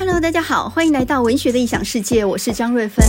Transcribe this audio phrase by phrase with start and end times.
[0.00, 3.04] Hello，大家好，欢迎来到文学的异想世界，我是张瑞芬。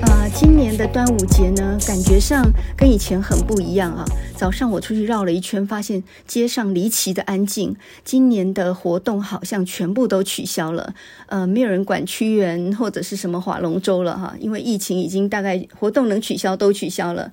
[0.00, 2.42] 呃，今年的端午节呢，感觉上
[2.74, 4.02] 跟以前很不一样啊。
[4.34, 7.76] 早上我出去绕了一圈，发现街上离奇的安静。
[8.02, 10.94] 今年的活动好像全部都取消了，
[11.26, 17.30] 呃，没有人管屈原或者是什么划龙舟了哈，因为疫情已经大概活动能取消都取消了。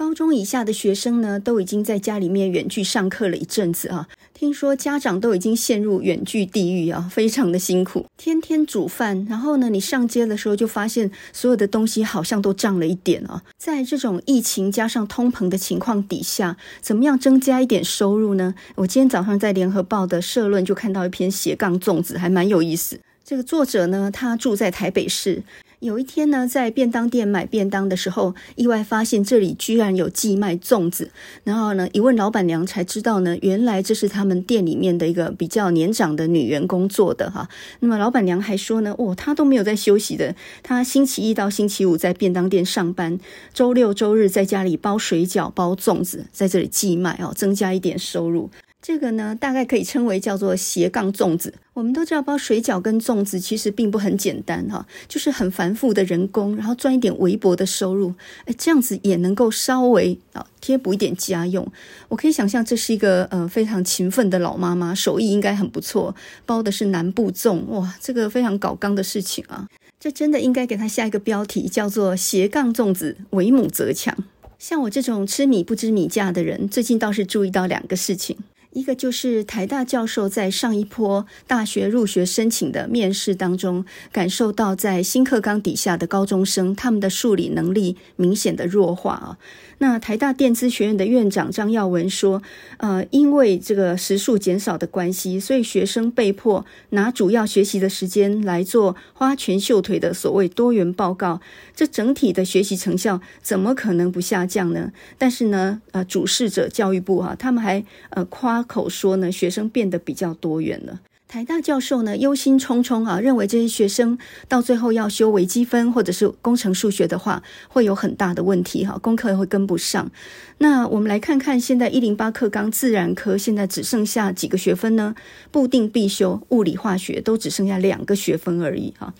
[0.00, 4.08] 高中以下的学生呢，都已经在家里面远距上课了一阵子啊。
[4.32, 9.26] 听说家长都已经陷入远距地狱啊，非常的辛苦，天天煮饭。
[9.28, 13.42] 然后呢，你上街的时候就发现所有的东西好像都涨了一点啊。
[13.58, 18.54] 在这种疫情加上通膨的情况底下，怎么样增加一点收入呢？
[18.76, 22.98] 我今天早上在联合报的社论就看到一篇斜杠粽子，还蛮有意思。
[23.22, 25.42] 这个作者呢，他住在台北市。
[25.80, 31.10] 有一天呢，在便当店买便当的时候，意外发现这里居然有寄卖粽子。
[31.42, 37.48] 然后呢，一问老板娘才知道呢，原来这是他们店里面的一个比较年长的女员工做的哈。
[37.78, 43.18] 那么老板娘还说呢，哦，她都没有在休息的，她星期一到星期五在便当店上班，
[43.54, 48.50] 周六周日在家里包水饺、包粽子，在这里寄卖哦，增加一点收入。
[48.82, 51.52] 这个呢，大概可以称为叫做斜杠粽子。
[51.74, 58.14] 我们都知道包水饺跟粽子其实并不很简单哈，就是很繁复的人工，然后赚一点微薄的收入，
[58.46, 61.70] 哎，这样子也能够稍微啊贴补一点家用。
[62.08, 66.14] 我可以想象这是一个呃非常勤奋的老妈妈，手艺应该很不错，
[66.46, 74.16] 包的是南部粽，哇，这个非常搞刚的事情啊，这真的应该给她下一个标题，叫做斜杠粽子，为母则强。
[74.58, 78.36] 像我这种吃米不知米价的人，最近倒是注意到两个事情。
[78.72, 89.38] 一个就是台大教授在上一波大学入学申请的面试当中，感受到在新课纲底下的高中生，他们的数理能力明显的弱化啊。
[89.78, 92.42] 那台大电资学院的院长张耀文说，
[92.76, 101.40] 呃，因为这个时数减少的关系，所以学生被迫拿主要学习的时间来做花拳绣腿的所谓多元报告，
[101.74, 104.92] 这整体的学习成效怎么可能不下降呢？
[105.16, 111.00] 但是呢，呃，主事者教育部哈、他们还呃夸口说呢，学生变得比较多元了。
[111.28, 120.10] 台大教授呢，忧心忡忡啊，认为这些学生到最后要修微积分或者是工程数学的话，会有很大的问题哈，功课会跟不上。
[120.58, 125.14] 那我们来看看，现在一零八课纲自然科现在只剩下几个学分呢？
[125.52, 129.14] 固定必修物理化学都只剩下两个学分而已哈，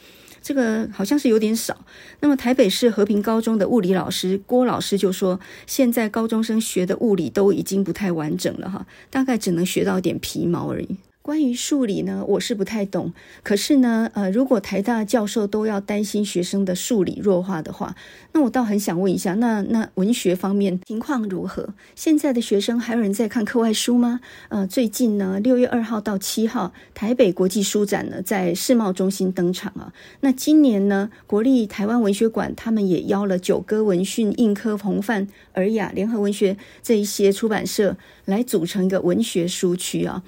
[0.50, 1.76] 这个好像是有点少。
[2.18, 10.96] 那么台北市和平高中的物理老师郭老师就说，现在高中生学的物理都已经不太完整了哈，大概只能学到一点皮毛而已。
[11.22, 13.12] 关于数理呢，我是不太懂。
[13.42, 17.94] 可是呢，呃，如果台大教授都要担心学生的数理弱化的话，
[18.32, 21.75] 那我倒很想问一下，那那文学方面情况如何？
[21.94, 24.20] 现在的学生还有人在看课外书吗？
[24.48, 29.92] 呃，最近呢，六月二号到七号，台北国际书展呢在世贸中心登场啊。
[30.20, 40.25] 那今年呢，国立台湾文学馆他们也邀了九歌文讯、印刻、红范、尔雅、联合文学这一些出版社来组成一个文学书区啊。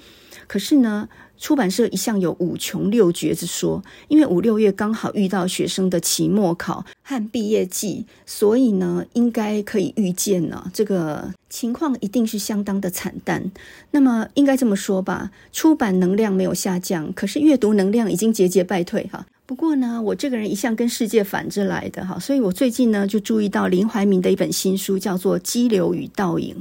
[0.47, 13.51] 可是呢，出版社一向有五穷六绝之说，因为五六月刚好遇到学生的期末考和毕业季，所以呢，应该可以预见呢，这个情况一定是相当的惨淡。
[13.91, 19.25] 那么应该这么说吧，出版能量没有下降，可是阅读能量已经节节败退哈。
[19.45, 26.55] 不过呢，我这个人一向跟世界反着来的哈，所以我最近呢就注意到林怀民的一本新书，叫做《激流与倒影》。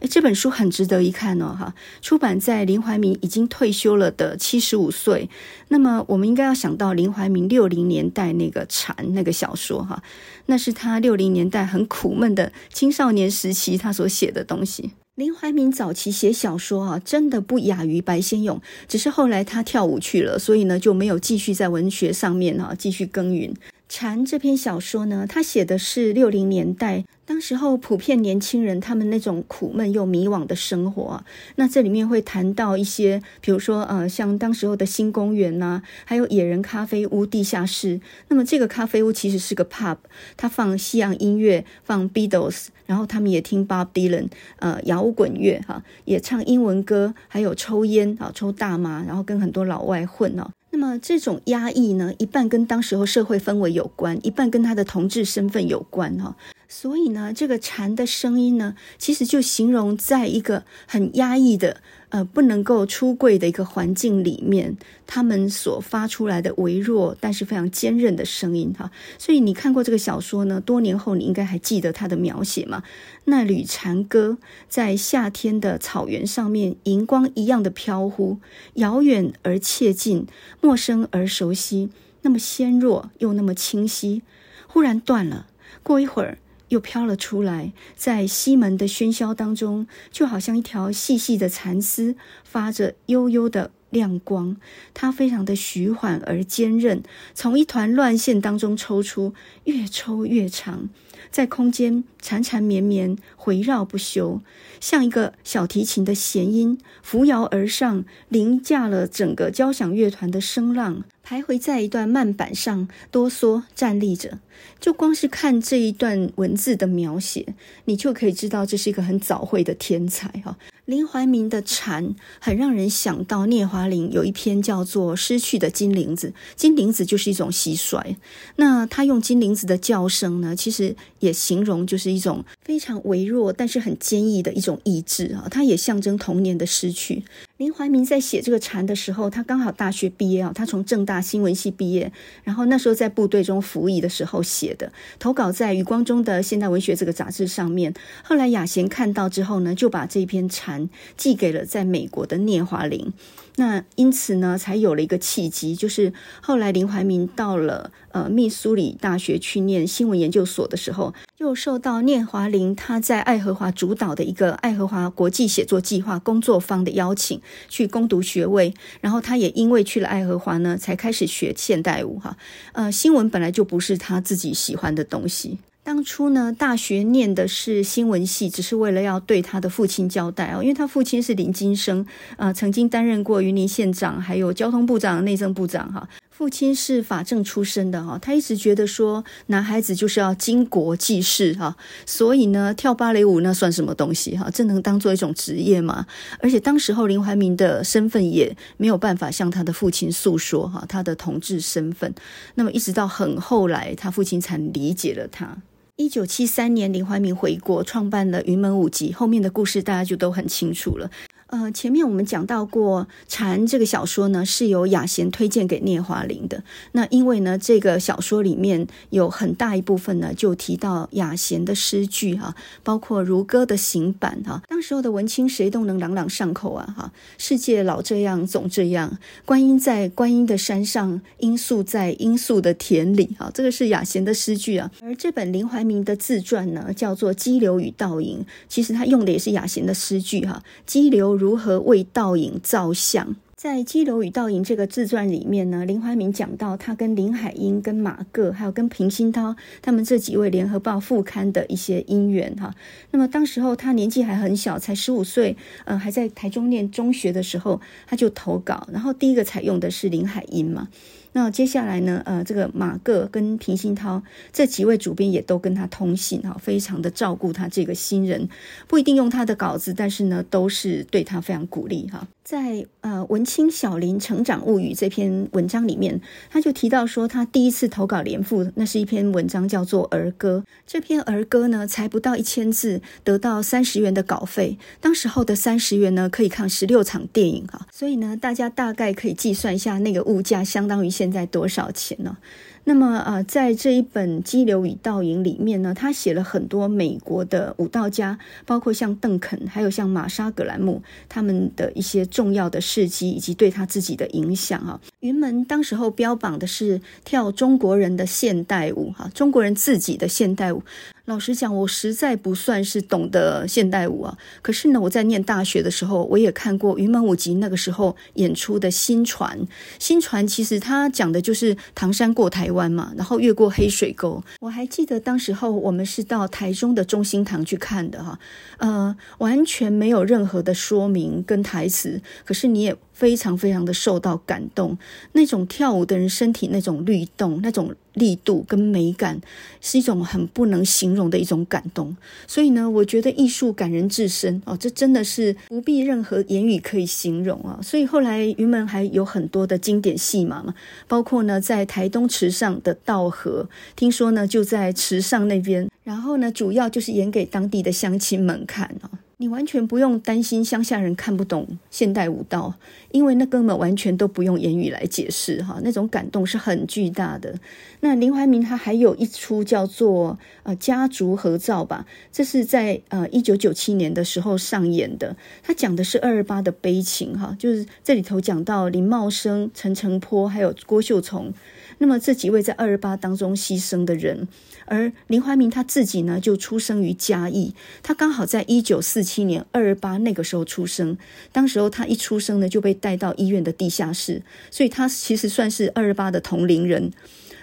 [0.00, 5.28] 诶，这本书很值得一看哦哈，出版在林怀民已经退休了的七十五岁。
[5.66, 10.00] 那么我们应该要想到林怀民六零年代那个《蝉》那个小说哈，
[10.46, 14.92] 那是他六零年代很苦闷的青少年时期他所写的东西。
[15.18, 23.52] 林怀民早期写小说啊，真的不亚于白先勇，只是后来他跳舞去了，所以呢就没有继续在文学上面哈继续耕耘。
[23.88, 27.04] 蝉这篇小说呢，他写的是六零年代。
[27.28, 31.24] 当时候普遍年轻人他们那种苦闷又迷惘的生活啊，
[31.56, 38.00] 那这里面会谈到一些，比如说呃，像当时候的新公园呐，还有野人咖啡屋地下室。
[38.28, 39.98] 那么这个咖啡屋其实是个 pub，
[40.38, 44.28] 它放西洋音乐，放 Beatles，然后他们也听 Bob Dylan，
[44.60, 50.48] 呃，摇滚乐哈，也唱英文歌，还有抽烟啊，抽大麻，然后跟很多老外混哦。
[50.70, 56.36] 那么这种压抑呢，一半跟当时候社会氛围有关，一半跟他的同志身份有关哈。
[56.68, 61.80] 所以呢，这个蝉的声音呢，其实就形容在一个很压抑的。
[62.10, 64.76] 呃，不能够出柜的一个环境里面，
[65.06, 68.90] 他们所发出来的微弱但是非常坚韧的声音哈。
[69.18, 70.58] 所以你看过这个小说呢？
[70.60, 72.82] 多年后你应该还记得它的描写吗？
[73.24, 74.38] 那缕蝉歌
[74.68, 78.38] 在夏天的草原上面，荧光一样的飘忽，
[78.74, 80.26] 遥远而切近，
[80.62, 81.90] 陌生而熟悉，
[82.22, 84.22] 那么纤弱又那么清晰，
[84.66, 85.46] 忽然断了。
[85.82, 86.38] 过一会儿。
[86.68, 94.56] 又飘了出来，在西门的喧嚣当中，就好像一条细细的蚕丝，发着幽幽的亮光。
[94.94, 97.02] 它非常的徐缓而坚韧，
[97.34, 99.34] 从一团乱线当中抽出，
[99.64, 100.88] 越抽越长，
[101.30, 104.40] 在空间缠缠绵绵，回绕不休，
[104.80, 111.04] 像一个小提琴的弦音，扶摇而上，凌驾了整个交响乐团的声浪。
[111.26, 114.38] 徘徊在一段慢板上，哆嗦站立着。
[114.80, 117.54] 就光是看这一段文字的描写，
[117.84, 120.56] 你就可以知道这是一个很早慧的天才哈。
[120.88, 128.16] 林怀民的蝉很让人想到聂华苓有一篇叫做《失去的金铃子》，金铃子就是一种蟋蟀。
[128.56, 135.48] 那他用金铃子的叫声呢，其实也形容就是一种非常微弱但是很坚毅的一种意志啊。
[135.50, 137.24] 它也象征童年的失去。
[137.56, 142.12] 林怀民在写这个蝉的时候，他刚好大学毕业啊，他从政大新闻系毕业，
[142.44, 147.94] 然后那时候在部队中服役的时候写的，投稿在余光中的《现代文学》这个杂志上面。
[148.22, 153.12] 后来雅贤看到之后呢，就把这篇蝉寄给了在美国的聂华苓。
[153.56, 168.74] 那因此呢，才有了一个契机，就是后来林怀民到了呃密苏里大学去念新闻研究所的时候，又受到聂华苓他在爱荷华主导的一个爱荷华国际写作计划工作坊的邀请，去攻读学位。
[169.00, 172.36] 然后他也因为去了爱荷华呢，才开始学现代舞哈。
[172.72, 175.58] 呃，新闻本来就不是他自己喜欢的东西。
[175.84, 182.04] 当初呢，大学念的是新闻系，只是为了要对他的父亲交代哦，因为他父亲是林金生，
[182.36, 186.08] 呃，曾经担任过云林县长，还有交通部长、内政部长哈。
[186.38, 191.76] 父亲是法政出身的哈，他一直觉得说，男孩子就是要经国济世哈，
[192.06, 194.48] 所以呢，跳芭蕾舞那算什么东西哈？
[194.54, 196.06] 这能当做一种职业吗？
[196.38, 202.14] 而且当时候林怀民的身份也没有办法向他的父亲诉说哈，他的同志身份。
[202.54, 205.56] 那么一直到很后来，他父亲才理解了他。
[205.96, 211.10] 一九七三年，林怀民回国，创办了《云门舞集》，后面的故事大家就都很清楚了。
[211.48, 216.62] 呃，前面我们讲到过《蝉》这个小说呢，是由雅贤推荐给聂华苓的。
[216.92, 224.60] 那因为呢，这个小说里面有很大一部分呢，就提到雅贤的诗句哈，包括如歌的行板哈。
[224.68, 227.10] 当时候的文青谁都能朗朗上口啊哈。
[227.38, 229.18] 世界老这样，总这样。
[229.46, 233.50] 观音在观音的山上，罂粟在罂粟的田里哈。
[233.54, 234.90] 这个是雅贤的诗句啊。
[235.00, 240.62] 而这本林怀民的自传呢，叫做《激流与倒影》，其实他用的也是雅贤的诗句哈。
[240.84, 241.37] 激流。
[241.38, 243.36] 如何为倒影照相？
[243.56, 252.72] 在《激流与倒影》这个自传里面呢，林怀民讲到他跟林海音、跟马各，还有跟平鑫涛他们这几位联合报副刊的一些因缘哈。
[253.10, 255.56] 那么当时候他年纪还很小，才十五岁，
[255.86, 260.86] 呃，还在台中念中学的时候，他就投稿，然后第一个采用的是林海音嘛。
[261.32, 268.48] 那接下来呢，呃，这个马哥跟平鑫涛这几位主编也都跟他通信哈，非常的照顾他这个新人，
[268.86, 272.26] 不一定用他的稿子，但是呢，都是对他非常鼓励哈。
[272.48, 276.18] 在呃《文青小林成长物语》这篇文章里面，
[276.48, 280.64] 他就提到说，他第一次投稿连副，那是一篇文章叫做《儿歌》。
[280.86, 284.78] 这篇儿歌呢，才不到一千字，得到三十元的稿费。
[284.98, 287.86] 当时候的三十元呢，可以看十六场电影哈。
[287.92, 292.38] 所以呢，大家大概可以计算一下，那个物价相当于现在多少钱呢？
[292.88, 304.98] 那么啊、在这一本《激流与倒影》里面呢，他写了很多美国的舞蹈家，包括像邓肯，还有像玛莎·葛兰姆他们的一些重要的事迹以及对他自己的影响啊。
[305.20, 310.82] 云门当时候标榜的是跳中国人的现代舞，哈，中国人自己的现代舞。
[311.26, 314.38] 老实讲，我实在不算是懂得现代舞啊。
[314.62, 319.58] 可是呢，我在念大学的时候，我也看过云门舞集那个时候演出的新传。
[319.98, 324.44] 新传其实他讲的就是唐山过台湾嘛，然后越过黑水沟。
[324.60, 328.38] 我还记得当时候我们是到台中的中心堂去看的哈，
[328.76, 334.96] 呃，完全没有任何的说明跟台词，可是你也非常非常的受到感动。
[335.32, 339.40] 那种跳舞的人身体那种律动，那种力度跟美感，
[339.80, 342.16] 是一种很不能形容的一种感动。
[342.46, 347.80] 所以呢，我觉得艺术感人至深哦，这真的是不必任何言语可以形容啊。
[347.82, 350.72] 所以后来云门还有很多的经典戏码嘛，
[351.08, 359.10] 包括呢在台东池上的道河，听说呢就在池上那边，然后呢主要就是演给当地的乡亲们看啊。
[359.40, 362.74] 你完全不用担心乡下人看不懂现代舞蹈，
[363.12, 367.54] 因为那根本完全都不用言语来解释哈，那种感动是很巨大的。
[368.00, 381.54] 那林怀民他还有一出叫做呃家族合照吧，这是在呃一九九七年的时候上演的，他讲的是二二八的悲情哈，就是这里头讲到林茂生、陈澄波还有郭秀从，
[381.98, 384.48] 那么这几位在二二八当中牺牲的人。
[384.86, 391.18] 而林怀民他自己呢，就出生于嘉义，他刚好在一九四七年二二八那个时候出生。
[391.52, 397.12] 当时候他一出生呢，就被带到医院的地下室，所以他其实算是二二八的同龄人。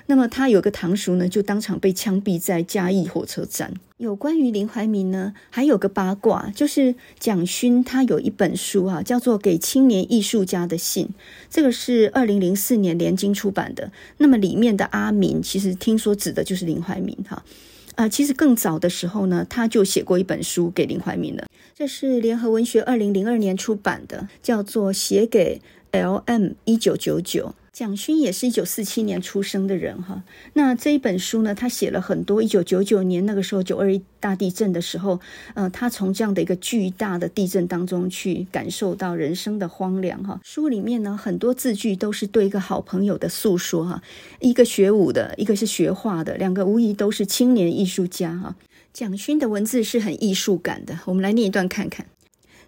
[0.07, 3.73] 那么他有个堂叔呢，就当场被枪毙在嘉义火车站。
[3.97, 11.05] 有关于林怀民呢，还有个八卦，就是蒋勋他有一本书啊，叫做《给青年艺术家的信》，
[11.49, 13.91] 这个是二零零四年联经出版的。
[14.17, 17.43] 那么里面的阿民，其实听说指的就是林怀民哈。
[17.95, 26.51] 啊、其实更早的时候呢，他就写过一本书给林怀民了，这是联合文学二零零二年出版的，叫做《写给 L.M.
[26.65, 27.47] 一九九九》。
[27.73, 30.23] 蒋勋也是一九四七年出生的人哈，
[30.53, 35.19] 那这一本书呢，他写了很多一九九九年那个时候九二一大地震的时候，
[35.55, 40.39] 呃，他从这样的一个巨大的地震当中去感受到人生的荒凉哈。
[40.41, 44.01] 书里面呢，很多字句都是对一个好朋友的诉说哈，
[44.39, 48.55] 一个学武的，一个是学画的，两个无疑都是青年艺术家哈。
[48.93, 52.05] 蒋勋的文字是很艺术感的，我们来念一段看看。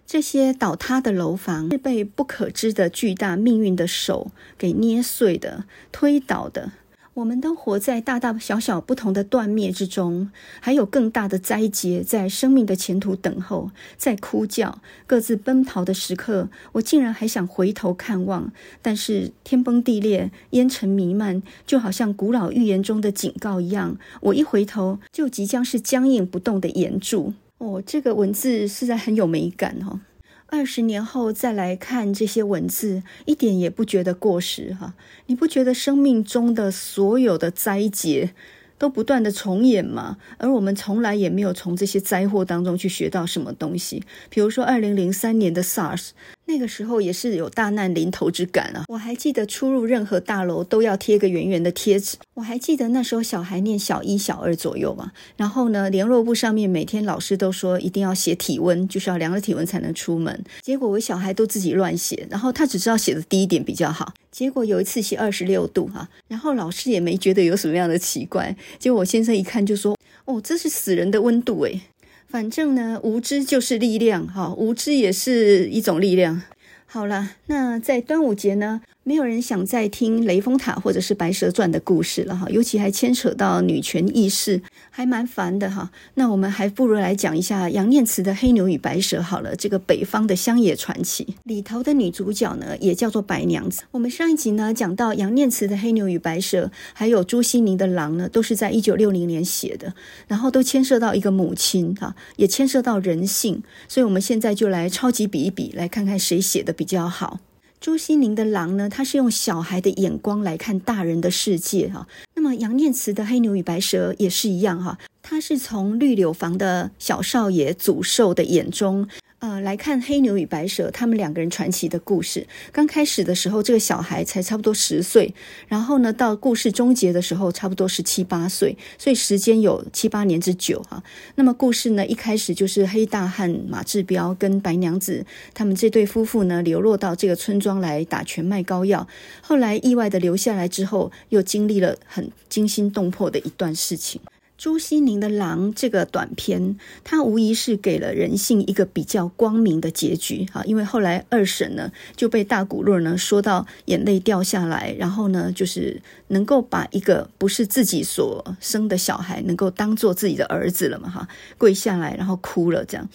[0.08, 6.72] 这些倒塌的楼房是被不可知的巨大命运的手给捏碎的、推倒的。
[7.12, 18.50] 我们都活在大大小小不同的断灭之中，还有更大的灾劫在生命的前途等候，在哭叫、各自奔逃的时刻，我竟然还想回头看望，
[18.80, 27.34] 但是天崩地裂、烟尘弥漫，就好像古老预言中的警告一样，我一回头就即将是僵硬不动的岩柱。
[27.58, 30.00] 哦，这个文字实在很有美感哦。
[30.46, 34.94] 二十年后再来看这些文字，一点也不觉得过时哈。
[35.26, 38.32] 你不觉得生命中的所有的灾劫
[38.78, 40.16] 都不断的重演吗？
[40.38, 44.02] 而我们从来也没有从这些灾祸当中去学到什么东西。
[44.30, 46.10] 比如说二零零三年的 SARS。
[46.48, 48.84] 那个时候也是有大难临头之感啊！
[48.88, 52.16] 我还记得出入任何大楼都要贴个圆圆的贴纸。
[52.32, 60.42] 我还记得那时候小孩念小一、小二左右嘛，然后呢，联络簿上面每天老师都说一定要写体温，就是要量了体温才能出门。
[60.62, 64.14] 结果我小孩都自己乱写，然后他只知道写的低一点比较好。
[64.32, 68.56] 结果有一次写二十六度哈，然后老师也没觉得有什么样的奇怪。
[68.78, 71.82] 结果我先生一看就说：“哦，这是死人的温度诶。”
[72.30, 76.42] 反正呢，无知就是力量，哈，无知也是一种力量。
[76.84, 84.60] 好了，那在端午节呢，没有人想再听雷峰塔或者是白蛇传的故事了哈，尤其还牵扯到女权意识，
[84.90, 85.90] 还蛮烦的哈。
[86.12, 93.84] 那我们还不如来讲一下杨念慈的《黑牛与白蛇》好了，这个北方的乡野传奇里头的女主角呢，也叫做白娘子。
[93.92, 99.94] 我们上一集呢讲到杨念慈的《黑牛与白蛇》，还有朱西宁的《狼》呢，都是在一九六零年写的，
[100.26, 107.40] 然后都牵涉到一个母亲哈，也牵涉到人性，所以我们现在就来超级比一比，来看看谁写的比较好。
[107.80, 112.08] 朱西甯的狼呢，他是用小孩的眼光来看大人的世界哈。
[112.34, 119.08] 那么杨念慈的黑牛与白蛇也是一样哈，他是从绿柳房的小少爷祖寿的眼中。
[119.40, 122.44] 呃，来看黑牛与白蛇，他们两个人传奇的故事。
[122.72, 125.32] 刚开始的时候，这个小孩才差不多十岁，
[125.68, 131.00] 然后呢，到故事终结的时候，差不多是七八岁，所以时间有七八年之久哈。
[131.36, 139.06] 那么故事呢，一开始就是黑大汉马志彪跟白娘子他们这对夫妇呢，流落到这个村庄来打拳卖膏药，
[139.40, 144.20] 后来意外的留下来之后，又经历了很惊心动魄的一段事情。
[144.58, 150.64] 朱西宁的《狼》这个短片，它无疑是给了人性一个比较光明的结局哈。
[150.64, 163.08] 因为后来二审呢就被大古洛呢说到眼泪掉下来，然后呢就是能够把一个不是自己所生的小孩能够当做自己的儿子了嘛哈，跪下来然后哭了这样。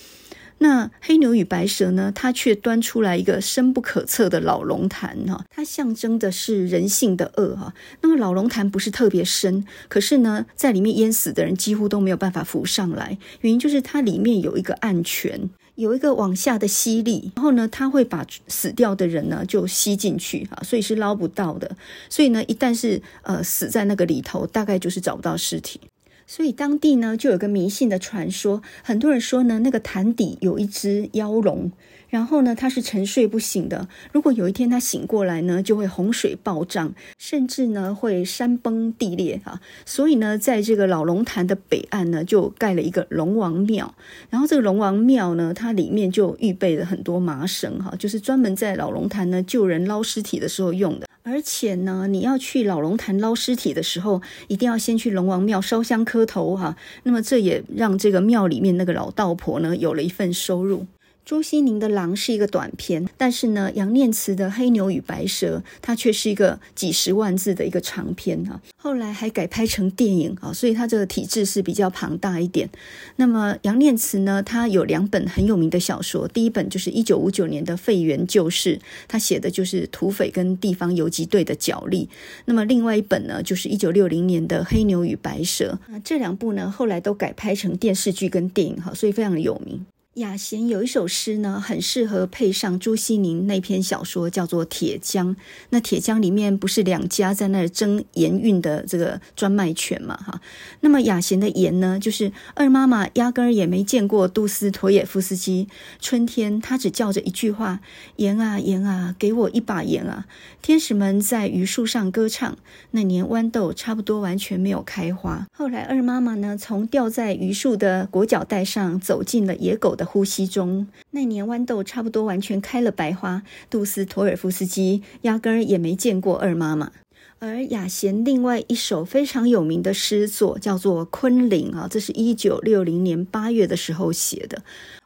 [0.60, 2.12] 那黑牛与白蛇呢？
[2.13, 7.74] 它却端出来一个深不可测的老龙潭哈，它象征的是人性的恶哈。
[8.01, 15.50] 那么老龙潭不是特别深，可是呢，在里面淹死的人几乎都没有办法浮上来，原因就是它里面有一个暗泉。
[15.75, 21.75] 有一个往下的吸力，然后呢，它会把死掉的人呢就吸进去啊，所以是捞不到的。
[22.12, 25.81] 所以呢，一旦是呃死在那个里头，大概就是找不到尸体。
[26.25, 31.72] 所以当地呢就有个迷信的传说，很多人说呢，那个潭底有一只妖龙。
[32.10, 33.88] 然后呢，他是沉睡不醒的。
[34.12, 39.60] 如果有一天他醒过来呢，就会洪水暴涨，甚至呢会山崩地裂啊。
[39.84, 43.96] 所以呢，在这个老龙潭的北岸呢，就盖了一个龙王庙。
[44.30, 51.08] 然后这个龙王庙呢，它里面就预备了很多麻绳哈，就是专门在老龙潭呢救人捞尸体的时候用的。
[51.24, 56.75] 而且呢，你要去老龙潭捞尸体的时候，一定要先去龙王庙烧香磕头哈。
[57.03, 60.86] 那么这也让这个庙里面那个老道婆呢有了一份收入。
[61.25, 68.62] 朱西甯的《狼》是一个短篇，但是呢，杨念慈的《黑牛与白蛇》它却是一个几十万字的一个长篇啊。
[68.75, 72.70] 后来还改拍成电影啊，所以它这个体制是比较庞大一点。
[73.15, 78.77] 那么杨念慈呢，他有两本很有名的小说，第一本就是一九五九年的《废园旧事》，
[79.08, 82.10] 他写的就是土匪跟地方游击队的角力。
[82.44, 85.80] 那么另外一本呢，就是一九六零年的《黑牛与白蛇》。
[85.88, 89.86] 那这两部呢，后来都改拍成电视剧跟电影哈，所以非常的有名。
[90.15, 95.29] 雅贤有一首诗呢，很适合配上朱西甯那篇小说，叫做《铁浆》。
[95.72, 100.15] 那铁浆里面不是两家在那儿争盐运的这个专卖权嘛？
[100.15, 100.39] 哈，
[100.82, 105.67] 那么雅贤的盐呢，就是二妈妈压根儿也没见过杜斯妥也夫斯基。
[106.00, 107.79] 春天，她只叫着一句话
[108.17, 110.27] ：“盐啊盐啊，给我一把盐啊！”
[110.62, 112.55] 天使们在榆树上歌唱。
[112.91, 115.48] 那年豌豆差不多完全没有开花。
[115.58, 123.43] 后来二妈妈呢，从吊在榆树的裹脚带上走进了野狗的呼吸中，那年豌豆差不多完全开了白花。
[123.69, 126.91] 杜斯托尔夫斯基压根儿也没见过二妈妈。
[127.39, 134.63] 而雅贤另外一首非常有名的诗作叫做《昆凌》啊，这是一九六零年八月的时候写的。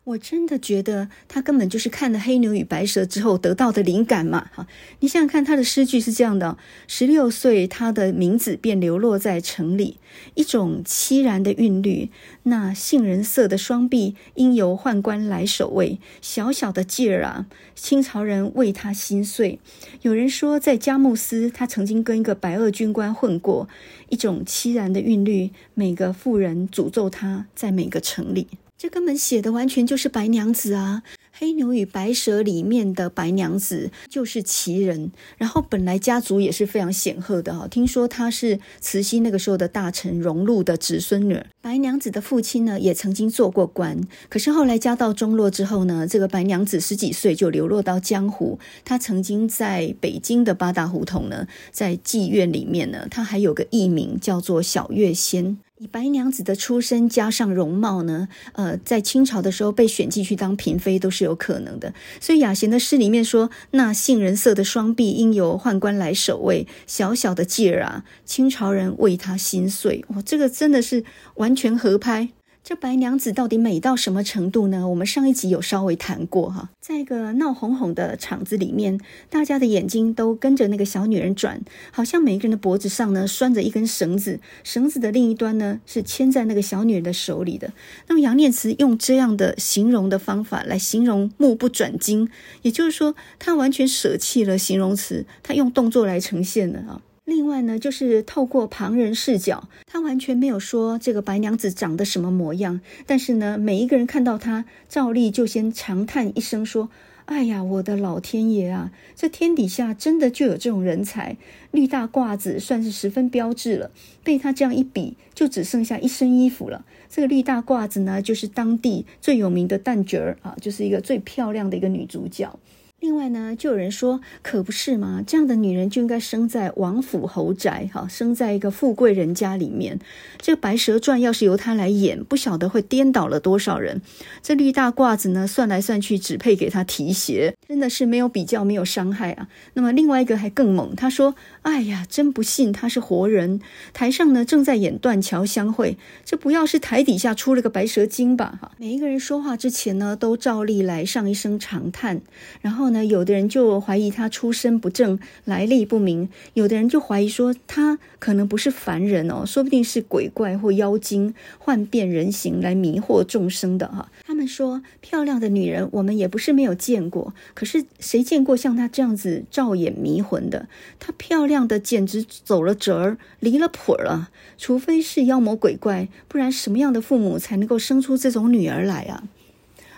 [0.07, 4.49] 我真的觉得他根本就是看了《黑牛与白蛇》之后得到的灵感嘛！
[4.53, 4.65] 哈，
[5.01, 9.97] 你想想看，他的诗句是这样的：十六岁，他的名字便流落在城里，
[10.35, 12.09] 一种凄然的韵律。
[12.43, 15.99] 那杏仁色的双臂，应由宦官来守卫。
[16.21, 19.59] 小小的劲儿啊，清朝人为他心碎。
[20.03, 23.67] 有人说，在佳木斯，他曾经跟一个白俄军官混过。
[24.07, 28.47] 一种凄然的韵律，每个妇人诅咒他，在每个城里。
[28.77, 31.01] 这根本写的完全就是白娘子啊！
[31.39, 37.67] 《黑牛与白蛇》里面的白娘子就是奇人，然后本来家族也是非常显赫的哈。
[37.67, 41.43] 听说她是慈禧那个时候的大臣荣禄的侄孙女。
[41.59, 48.59] 白娘子的父亲呢，也曾经做过官，可是后来家道中落之后呢，这个白娘子十几岁就流落到江湖。
[48.85, 55.57] 她曾经在北京的八大胡同呢，在妓院里面呢，她还有个艺名叫做小月仙。
[55.79, 61.93] 以白娘子的出身加上容貌呢，呃，在清朝的时候被选进去当嫔妃都是有可能的。
[62.19, 66.65] 所以雅贤的诗里面说：“那杏仁色的双臂，应由宦官来守卫。
[66.87, 71.03] 小小的劲儿啊，清朝人为他心碎。”哦，这个真的是
[71.35, 72.29] 完全合拍。
[72.67, 74.89] 这白娘子到底美到什么程度呢？
[74.89, 78.99] 我们上一集有稍微谈过哈，在一个闹哄哄的场子里面，
[79.29, 87.71] 大家的眼睛都跟着那个小女人转，好像每个人的脖子上呢拴着一根绳子，绳子的另一端呢是牵在那个小女人的手里的。
[88.07, 92.29] 那么杨念慈用这样的形容的方法来形容目不转睛，
[92.63, 97.01] 也就是说，他完全舍弃了形容词，他用动作来呈现的啊。
[97.27, 106.87] 另外呢，就是透过旁人视角，他完全没有说这个白娘子长得什么模样，但是呢，每一个人看到她，照例就先长叹一声说
[107.27, 111.35] ：“哎呀，我的老天爷啊，这天底下真的就有这种人才！
[111.71, 113.91] 绿大褂子算是十分标志了，
[114.23, 116.85] 被他这样一比，就只剩下一身衣服了。
[117.09, 122.57] 这个绿大褂子呢，就是当地最有名的旦角儿啊，就是一个最漂亮的一个女主角。”
[122.99, 129.99] 另外呢，就有人说，可不是嘛，这样的女人就应该生在王府侯宅，哈，生在一个富贵人家里面。
[130.39, 134.01] 这《白蛇传》要是由她来演，不晓得会颠倒了多少人。
[134.41, 139.47] 这绿大褂子呢，算来算去只配给她提鞋，真的是没有比较，没有伤害啊。
[139.75, 141.35] 那么另外一个还更猛，他说
[141.67, 143.59] ：“哎呀，真不信他是活人。
[143.93, 148.57] 台上呢正在演断桥相会，这不要是台底下出了个白蛇精吧？
[148.61, 152.21] 哈，每一个人说话之前呢，都照例来上一声长叹，
[152.61, 152.87] 然后。
[152.87, 164.09] 呢，有的人就怀疑他出身不正，来历不明；有的人就怀疑说他可能不是凡人哦，说不定是鬼怪或妖精，幻变人形来迷惑众生的哈。
[164.37, 170.69] 他们说，漂亮的女人，我们也不是没有见过，可是谁见过像她这样子照眼迷魂的？
[170.99, 174.29] 她漂亮的简直走了折儿，离了谱了。
[174.55, 179.23] 除非是妖魔鬼怪，不然什么样的父母才能够生出这种女儿来啊？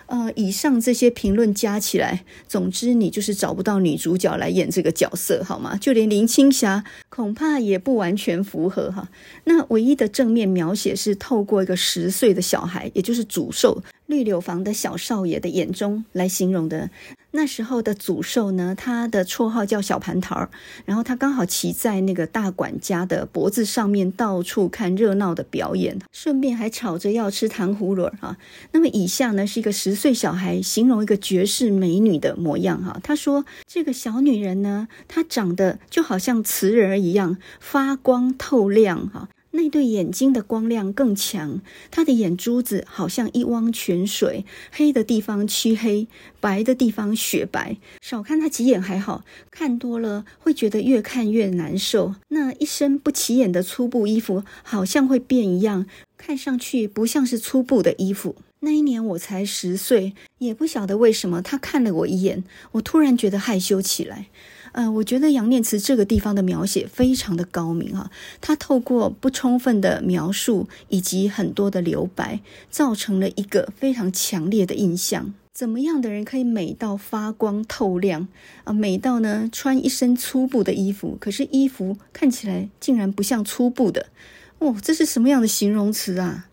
[0.06, 5.76] 呃，以上这些评论加起来，总之你就是找不到女主角来演这个角色，好吗？
[5.76, 9.08] 就连林青霞恐怕也不完全符合哈。
[9.44, 16.88] 那唯一的正面描写是透过一个十岁的小孩，也就是祖寿绿柳房的小少爷的眼中来形容的。
[17.32, 20.48] 那时候的祖寿呢，他的绰号叫小蟠桃，
[20.84, 28.36] 然后他刚好骑在那个大管家的脖子上面，到处看热闹的表演，顺便还吵着要吃糖葫芦哈。
[28.72, 32.98] 那么以下呢是一个十岁小孩形容一个绝世美女的模样哈。
[33.00, 39.28] 他说这个小女人呢，她长得就好像瓷人一样发光透亮哈。
[39.52, 41.60] 那对眼睛的光亮更强，
[41.90, 46.06] 他的眼珠子好像一汪泉水，黑的地方漆黑，
[46.38, 47.76] 白的地方雪白。
[48.00, 52.14] 少看他几眼还好，看多了会觉得越看越难受。
[52.28, 55.84] 那一身不起眼的粗布衣服，好像会变一样，
[56.16, 58.36] 看上去不像是粗布的衣服。
[58.60, 64.26] 那一年我才十岁，也不晓得为什么，他看了我一眼，我突然觉得害羞起来。
[64.72, 75.34] 呃，我觉得杨念慈这个地方的描写非常的高明啊，他透过不充分的描述以及很多的留白，造成了一个非常强烈的印象。
[75.52, 78.28] 怎么样的人可以美到发光透亮
[78.64, 78.72] 啊？
[78.72, 84.06] 美到呢穿一身粗布的衣服，可是衣服看起来竟然不像粗布的，
[84.58, 86.46] 哦，这是什么样的形容词啊？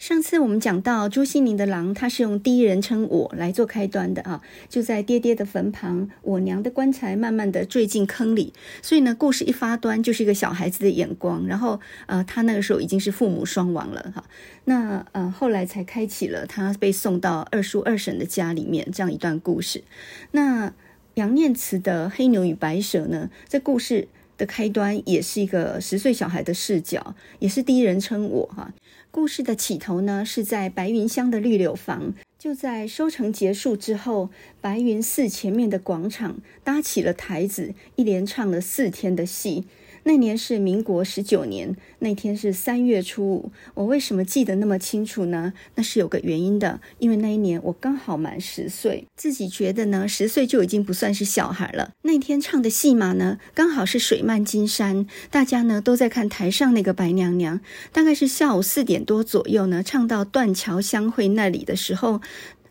[0.00, 14.24] 上次我们讲到朱西甯的狼，他是用第一人称我来做开端的啊，就在爹爹的坟旁，我娘的棺材慢慢的坠进坑里，所以呢，故事一发端就是一个小孩子的眼光，然后呃，他那个时候已经是父母双亡了哈，
[14.64, 19.84] 那呃后来才开启了他被送到二叔二婶的家里面这样一段故事。
[20.30, 20.72] 那
[21.16, 24.08] 杨念慈的《黑牛与白蛇》呢，这故事
[24.38, 28.72] 的开端也是一个十岁小孩的视角，也是第一人称我哈。
[29.12, 32.14] 故事的起头呢，是在白云乡的绿柳房。
[32.38, 39.64] 就在收成结束之后，白云寺前面的广场搭起了台子，一连唱了四天的戏。
[40.04, 43.52] 那年是民国十九年，那天是三月初五。
[43.74, 45.52] 我为什么记得那么清楚呢？
[45.74, 51.92] 那是有个原因的，因为那一年我刚好满十岁，自己觉得呢，十岁就已经不算是小孩了。
[52.02, 57.60] 那天唱的戏码呢，刚好是水漫金山，大家呢都在看台上那个白娘娘。
[57.92, 62.20] 大概是下午四点多左右呢，唱到断桥相会那里的时候。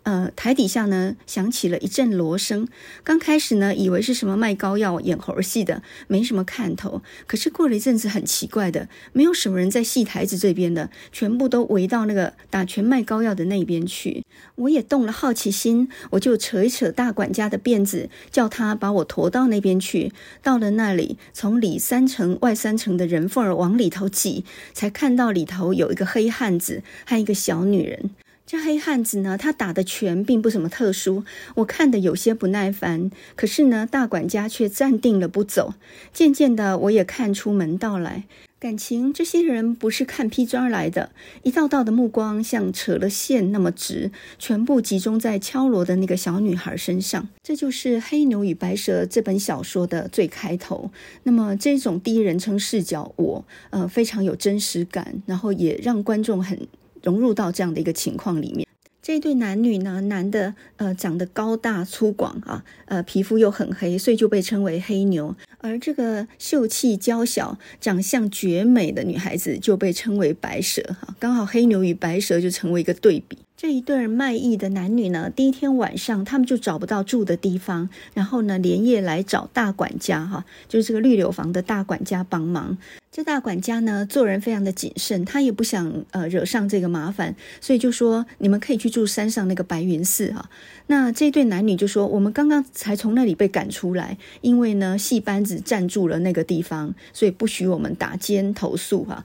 [0.10, 2.68] 呃，台底下呢响起了一阵锣声。
[3.04, 7.04] 刚开始呢，以为是什么卖膏药、演猴戏的，没什么看头。
[7.28, 14.26] 可是过了一阵子，很奇怪的，没有什么人在戏台子这边的，全部都围到那个打拳卖膏药的那边去。
[14.56, 20.12] 我也动了好奇心，我就扯一扯大管家的辫子，叫他把我驮到那边去。
[20.42, 24.44] 到了那里，从里三层外三层的人缝儿往里头挤，
[24.74, 28.10] 才看到里头有一个黑汉子和一个小女人。
[28.50, 31.24] 这黑汉子呢，他打的拳并不怎么特殊，
[31.58, 33.12] 我看得有些不耐烦。
[33.36, 35.76] 可是呢，大管家却站定了不走。
[36.12, 38.24] 渐渐的，我也看出门道来，
[38.60, 41.12] 感情这些人不是看劈砖来的，
[41.44, 44.10] 一道道的目光像扯了线那么直，
[44.40, 47.30] 全部集中在敲锣的那个小女孩身上。
[47.44, 50.90] 这就是《黑牛与白蛇》这本小说的最开头。
[51.22, 56.68] 那么这种第一人称视角，我呃非常有真实感，然后也让观众很。
[57.04, 58.68] 融入到这样的一个情况里面，
[59.02, 71.16] 这对男女呢，男的呃长得高大粗犷啊，呃皮肤又很黑，所以就被称为黑牛；而这个秀气娇小、长相绝美的女孩子就被称为白蛇哈。
[71.20, 73.38] 刚好黑牛与白蛇就成为一个对比。
[73.62, 82.78] 这一对卖艺的男女呢，第一天晚上他们就找不到住的地方，然后呢连夜来找大管家哈，就是这个绿柳房的大管家帮忙。
[83.12, 90.50] 这大管家呢做人非常的谨慎，他也不想呃惹上这个麻烦，所以就说你们可以去住山上那个白云寺哈。
[90.88, 99.22] 那这对男女就说我们刚刚才从那里被赶出来，因为呢戏班子占住了那个地方，所以不许我们打尖投宿哈。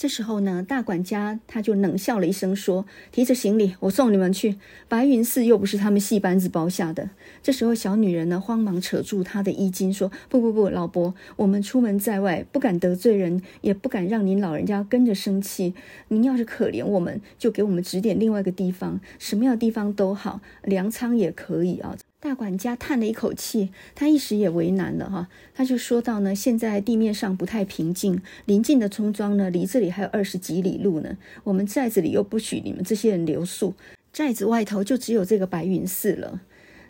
[0.00, 4.56] 这时候呢，大管家他就冷笑了一声，说：“提着行李，我送你们去。
[4.88, 7.10] 白云寺又不是他们戏班子包下的。”
[7.44, 15.74] 这时候，小女人呢，慌忙扯住他的衣襟，说：“不不不，老伯，我们出门在外，不敢得罪人，也不敢让您老人家跟着生气。
[16.08, 33.72] 您要是可怜我们，就给我们指点另外一个地方，什么样的地方都好，粮仓也可以啊。”大管家叹了一口气，他一时也为难了哈，他就说到呢，现在地面上不太平静，邻近的村庄呢，离这里还有二十几里路呢，我们寨子里又不许你们这些人留宿，
[34.12, 36.42] 寨子外头就只有这个白云寺了。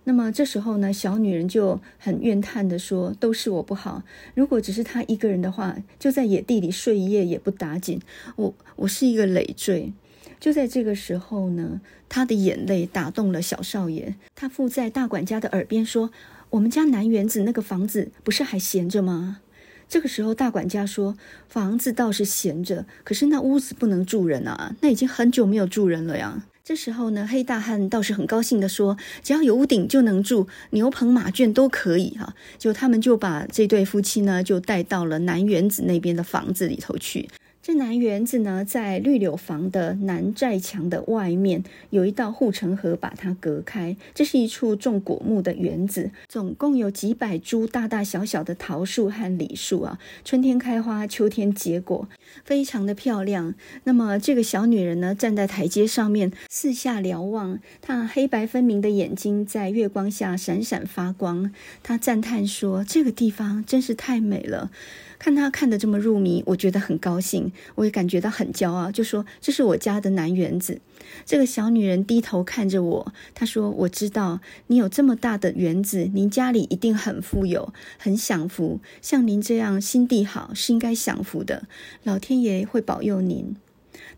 [0.03, 4.03] 那么这时候呢，小女人就很怨叹地说：“都是我不好，
[4.35, 8.01] 如果只是她一个人的话，就在野地里睡一夜也不打紧。
[8.35, 9.93] 我我是一个累赘。”
[10.41, 16.11] 就在这个时候呢，他的眼泪打动了小少爷，他附在大管家的耳边说
[16.49, 19.41] ：“我们家南园子那个房子不是还闲着吗？”
[19.87, 37.29] 这个时候，大管家说：“房子倒是闲着，可是那屋子不能住人啊，那已经很久没有住人了呀。”这时候呢，黑大汉倒是很高兴地说：“只要有屋顶就能住，牛棚马圈都可以哈。”就他们就把这对夫妻呢，就带到了南园子那边的房子里头去。
[37.71, 43.97] 这南园子呢，在绿柳房的南寨墙的外面，有一道护城河把它隔开。
[44.13, 52.09] 这是一处种果木的园子，总共有几百株大大小小的桃树和李树啊，春天开花，秋天结果，
[52.45, 53.55] 非常的漂亮。
[53.85, 61.55] 那么这个小女人呢，站在台阶上面，四下瞭望，她黑白分明的眼睛在月光下闪闪发光。
[61.85, 64.73] 她赞叹说：“这个地方真是太美了。”
[65.21, 70.81] 看他看得这么入迷，我觉得很高兴，我也感觉到很骄傲，就说这是我家的南园子。
[71.27, 78.81] 这个小女人低头看着我，她说：“我知道你有这么大的园子，您家里一定很富有，很享福。
[79.03, 81.65] 像您这样心地好，是应该享福的，
[82.03, 83.55] 老天爷会保佑您。”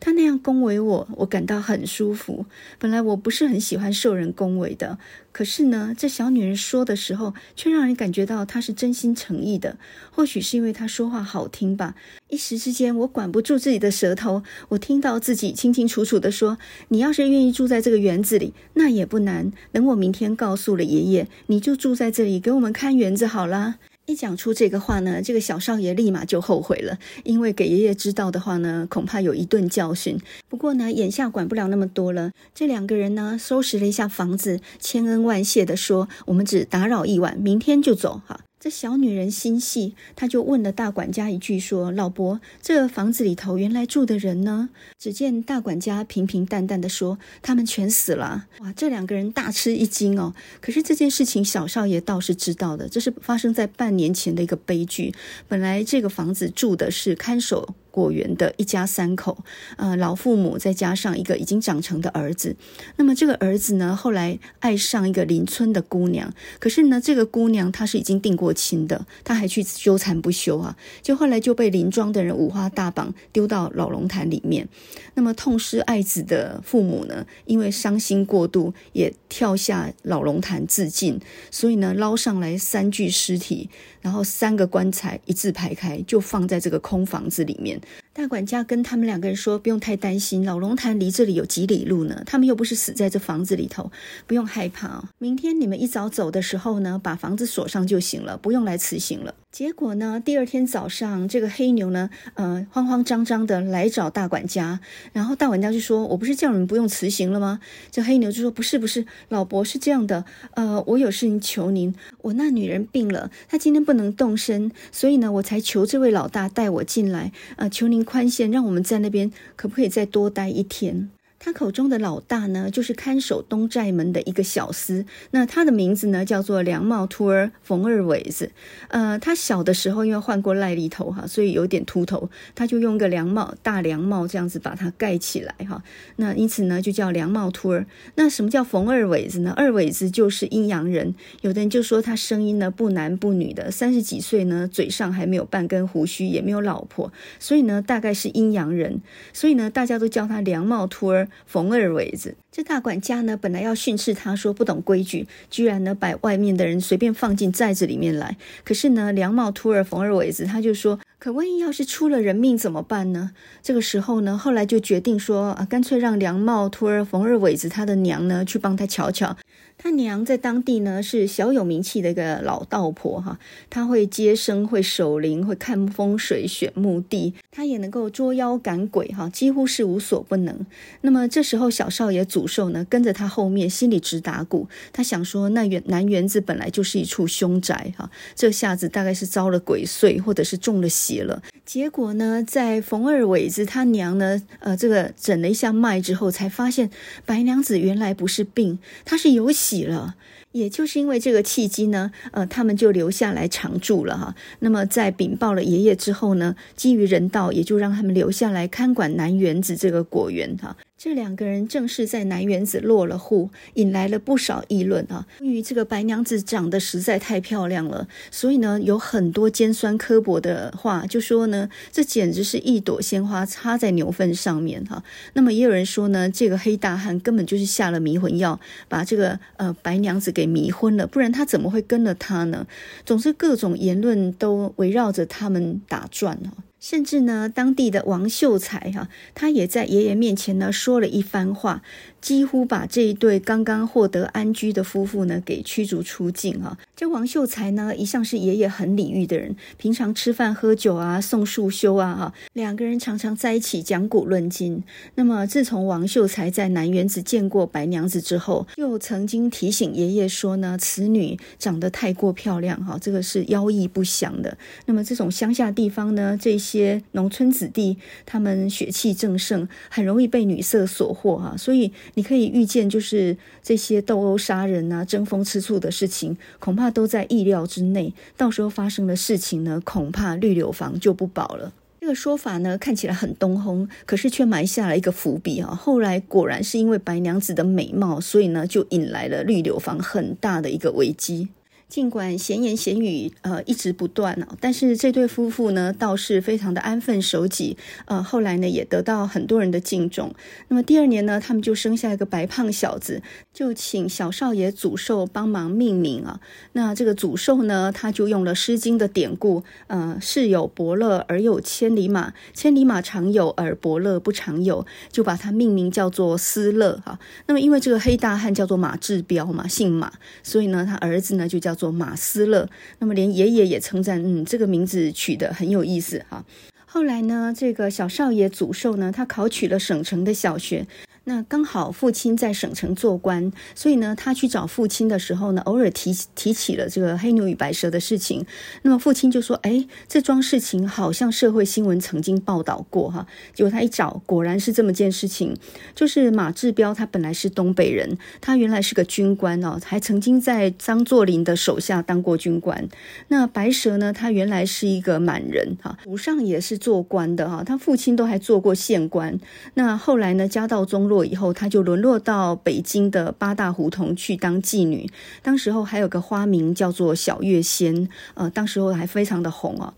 [0.05, 2.45] 他那样恭维我，我感到很舒服。
[2.81, 4.99] 本来我不是很喜欢受人恭维的，
[5.31, 9.79] 可是呢，这小女人说的时候，却让人感觉到她是真心诚意的。
[10.11, 11.95] 或许是因为她说话好听吧。
[12.29, 16.59] 一时之间，我管不住自己的舌头，我听到自己清清楚楚地说
[16.91, 19.53] ：“你要是愿意住在这个园子里，那也不难。
[19.71, 30.19] 等我明天告诉了爷爷，你就住在这里，给我们看园子好了。”一讲出这个话呢，这个小少爷立马就后悔了，因为给爷爷知道的话呢，恐怕有一顿教训。
[30.49, 32.33] 不过呢，眼下管不了那么多了。
[32.55, 38.41] 这两个人呢，收拾了一下房子，千恩万谢的说：“我们只打扰一晚，明天就走。”哈。
[38.63, 50.33] 这小女人心细，她就问了大管家一句说：“老伯，这房子里头原来住的人呢？”只见大管家平平淡淡的说：“他们全死了。”哇，这两个人大吃一惊哦。
[50.61, 55.13] 可是这件事情小少爷倒是知道的，这是发生在半年前的一个悲剧。
[55.49, 57.75] 本来这个房子住的是看守。
[57.93, 59.45] 果园的一家三口，
[59.77, 62.57] 呃，老父母再加上一个已经长成的儿子。
[62.97, 70.77] 那么这个儿子呢，后来爱上一个邻村的姑娘，可是呢，这个姑娘她是已经定过亲的，她还去纠缠不休啊。
[71.03, 74.67] 就后来就被邻庄的人五花大绑丢到老龙潭里面。
[75.15, 81.21] 那么痛失爱子的父母呢，因为伤心过度，也跳下老龙潭自尽。
[81.51, 83.69] 所以呢，捞上来三具尸体。
[84.01, 87.81] 然后三个棺材一字排开，就放在这个空房子里面。
[88.13, 92.23] 大管家跟他们两个人说：“不用太担心，老龙潭离这里有几里路呢？
[92.27, 93.91] 他们又不是死在这房子里头，
[94.27, 95.09] 不用害怕哦。
[95.19, 104.81] 明天你们一早走的时候呢，把房子锁上就行了，不用来辞行了。”结果呢，第二天早上，这个黑牛呢，呃，慌慌张张的来找大管家，
[105.13, 107.61] 然后大管家就说：“我不是叫你们不用辞行了吗？”
[107.93, 121.11] 这黑牛就说：“不是，不是，老伯是这样的，呃，我有事情求您，我那女人病了，她今天不能动身，所以呢，我才求这位老大带我进来，呃，求您。”宽限，让我们在那边可不可以再多待一天？
[121.45, 125.05] 他口中的老大呢，就是看守东寨门的一个小厮。
[125.33, 128.53] 那他的名字呢，叫做凉帽秃儿冯二伟子。
[128.91, 135.83] 呃，他小的时候因为换过癞痢头哈，所以有点秃头，他就用个凉帽大凉帽这样子把它盖起来哈。
[136.15, 137.87] 那因此呢，就叫凉帽秃儿。
[138.15, 139.53] 那什么叫冯二伟子呢？
[139.57, 141.17] 二伟子就是阴阳人。
[141.41, 149.01] 有的人就说他声音呢不男不女的，三十几岁呢，嘴上还没有半根胡须，也没有老婆，所以呢，大概是阴阳人。
[149.33, 151.29] 所以呢，大家都叫他凉帽秃儿。
[151.47, 158.37] 冯二伟子，这大管家呢，本来要训斥他说不懂规矩，居然呢把外面的人随便放进寨子里面来。
[158.65, 163.31] 可是呢，梁茂突儿冯二伟子他就说，可万一要是出了人命怎么办呢？
[163.63, 169.37] 这个时候呢，后来就决定说啊，干脆让梁茂突儿冯二伟子他的娘呢去帮他瞧瞧。
[169.83, 180.65] 他娘在当地呢是小有名气的一个老道婆哈，她会接生，会守灵，会看风水、选墓地，她也能够捉妖赶鬼哈，几乎是无所不能。
[181.01, 184.69] 那么这时候小少爷祖寿呢跟着他后面，心里直打鼓。
[184.93, 191.43] 他想说，那园南园子本来就是一处凶宅哈，这下子大概是遭了鬼祟，或者是中了邪了。
[191.65, 196.89] 结果呢，在冯二伟子他娘呢，呃，这个诊了一下脉之后，才发现
[197.27, 200.15] 白娘子原来不是病，她是有血喜了，
[200.53, 204.35] 也就是因为这个契机呢，呃，他们就留下来常住了哈。
[204.59, 210.77] 那么在禀报了爷爷之后呢，基于人道，也就让他们留下来看管南园子这个果园哈。
[211.05, 215.27] 这两个人正是在南园子落了户，引来了不少议论啊。
[215.41, 225.03] 由于这个白娘子长得实在太漂亮了，所以呢，有很多尖酸刻薄的话，就说呢，这简直是一朵鲜花插在牛粪上面哈。
[225.33, 232.65] 那么也有人说呢，这个黑大汉根本就是下了迷魂药，把这个呃白娘子给迷昏了，不然他怎么会跟了他呢？
[233.05, 236.63] 总之，各种言论都围绕着他们打转啊。
[236.83, 241.81] 甚至呢，当地的王秀才哈，他也在爷爷面前呢说了一番话。
[242.23, 246.79] 几乎把这一对刚刚获得安居的夫妇呢给驱逐出境啊！
[246.95, 254.85] 这王秀才呢一向是爷爷很礼遇的人，平常吃饭喝酒啊，送束修啊，哈，两个人常常在一起讲古论今。
[255.17, 264.57] 那么自从王秀才在南园子见过白娘子之后，又曾经提醒爷爷说呢，此女长得太过漂亮哈，这个是妖异不详的。
[264.87, 271.93] 那么这种乡下地方呢，这些农村子弟他们血气正盛，很容易被女色所惑哈，所以。
[272.15, 278.13] 你可以预见，就是这些斗殴杀人啊、争风吃醋的事情，恐怕都在意料之内。
[278.37, 281.73] 到时候发生的事情呢，恐怕绿柳房就不保了。
[282.01, 285.73] 这个说法呢，看起来很东轰，可是却埋下了一个伏笔啊。
[285.73, 291.49] 后来果然是因为白娘子的美貌，所以呢，就引来了绿柳房很大的一个危机。
[291.93, 297.77] 尽管闲言闲语呃一直不断啊，但是这对夫妇呢倒是非常的安分守己，
[298.07, 300.35] 呃后来呢也得到很多人的敬重。
[300.69, 303.21] 那么第二年呢，他们就生下一个白胖小子，
[303.53, 306.41] 就请小少爷祖寿帮忙命名啊。
[306.73, 317.19] 那这个祖寿呢，他就用了《诗经》的典故，呃，世有伯乐而有千里马，千里马常有而伯乐不常有，就把它命名叫做思乐哈。
[317.45, 320.11] 那么因为这个黑大汉叫做马志彪嘛，姓马，
[320.43, 321.93] 所以呢他儿子呢就叫做。
[322.03, 322.69] 马斯乐，
[323.01, 326.45] 那么连爷爷也称赞，嗯，这个名字取得很有意思哈。
[326.87, 330.87] 后来呢，这个小少爷祖寿呢，他考取了省城的小学。
[331.25, 338.45] 那刚好父亲在省城做官，所以呢，他去找父亲的时候呢，偶尔提提起了这个黑牛与白蛇的事情。
[338.83, 345.57] 那么父亲就说：“哎，这桩事情好像社会新闻曾经报道过哈。”结果他一找，果然是这么件事情。
[345.95, 352.89] 就是马志标，他本来是东北人，他原来是个军官哦，还曾经在张作霖的手下当过军官。
[353.29, 359.39] 那白蛇呢，他原来是一个满人哈，祖上也是做官的哈，他父亲都还做过县官。
[359.75, 365.07] 那后来呢，家道中落以后，她就沦落到北京的八大胡同去当妓女。
[365.43, 369.93] 当时候还有个花名叫做小月仙，呃，当时候还非常的红啊。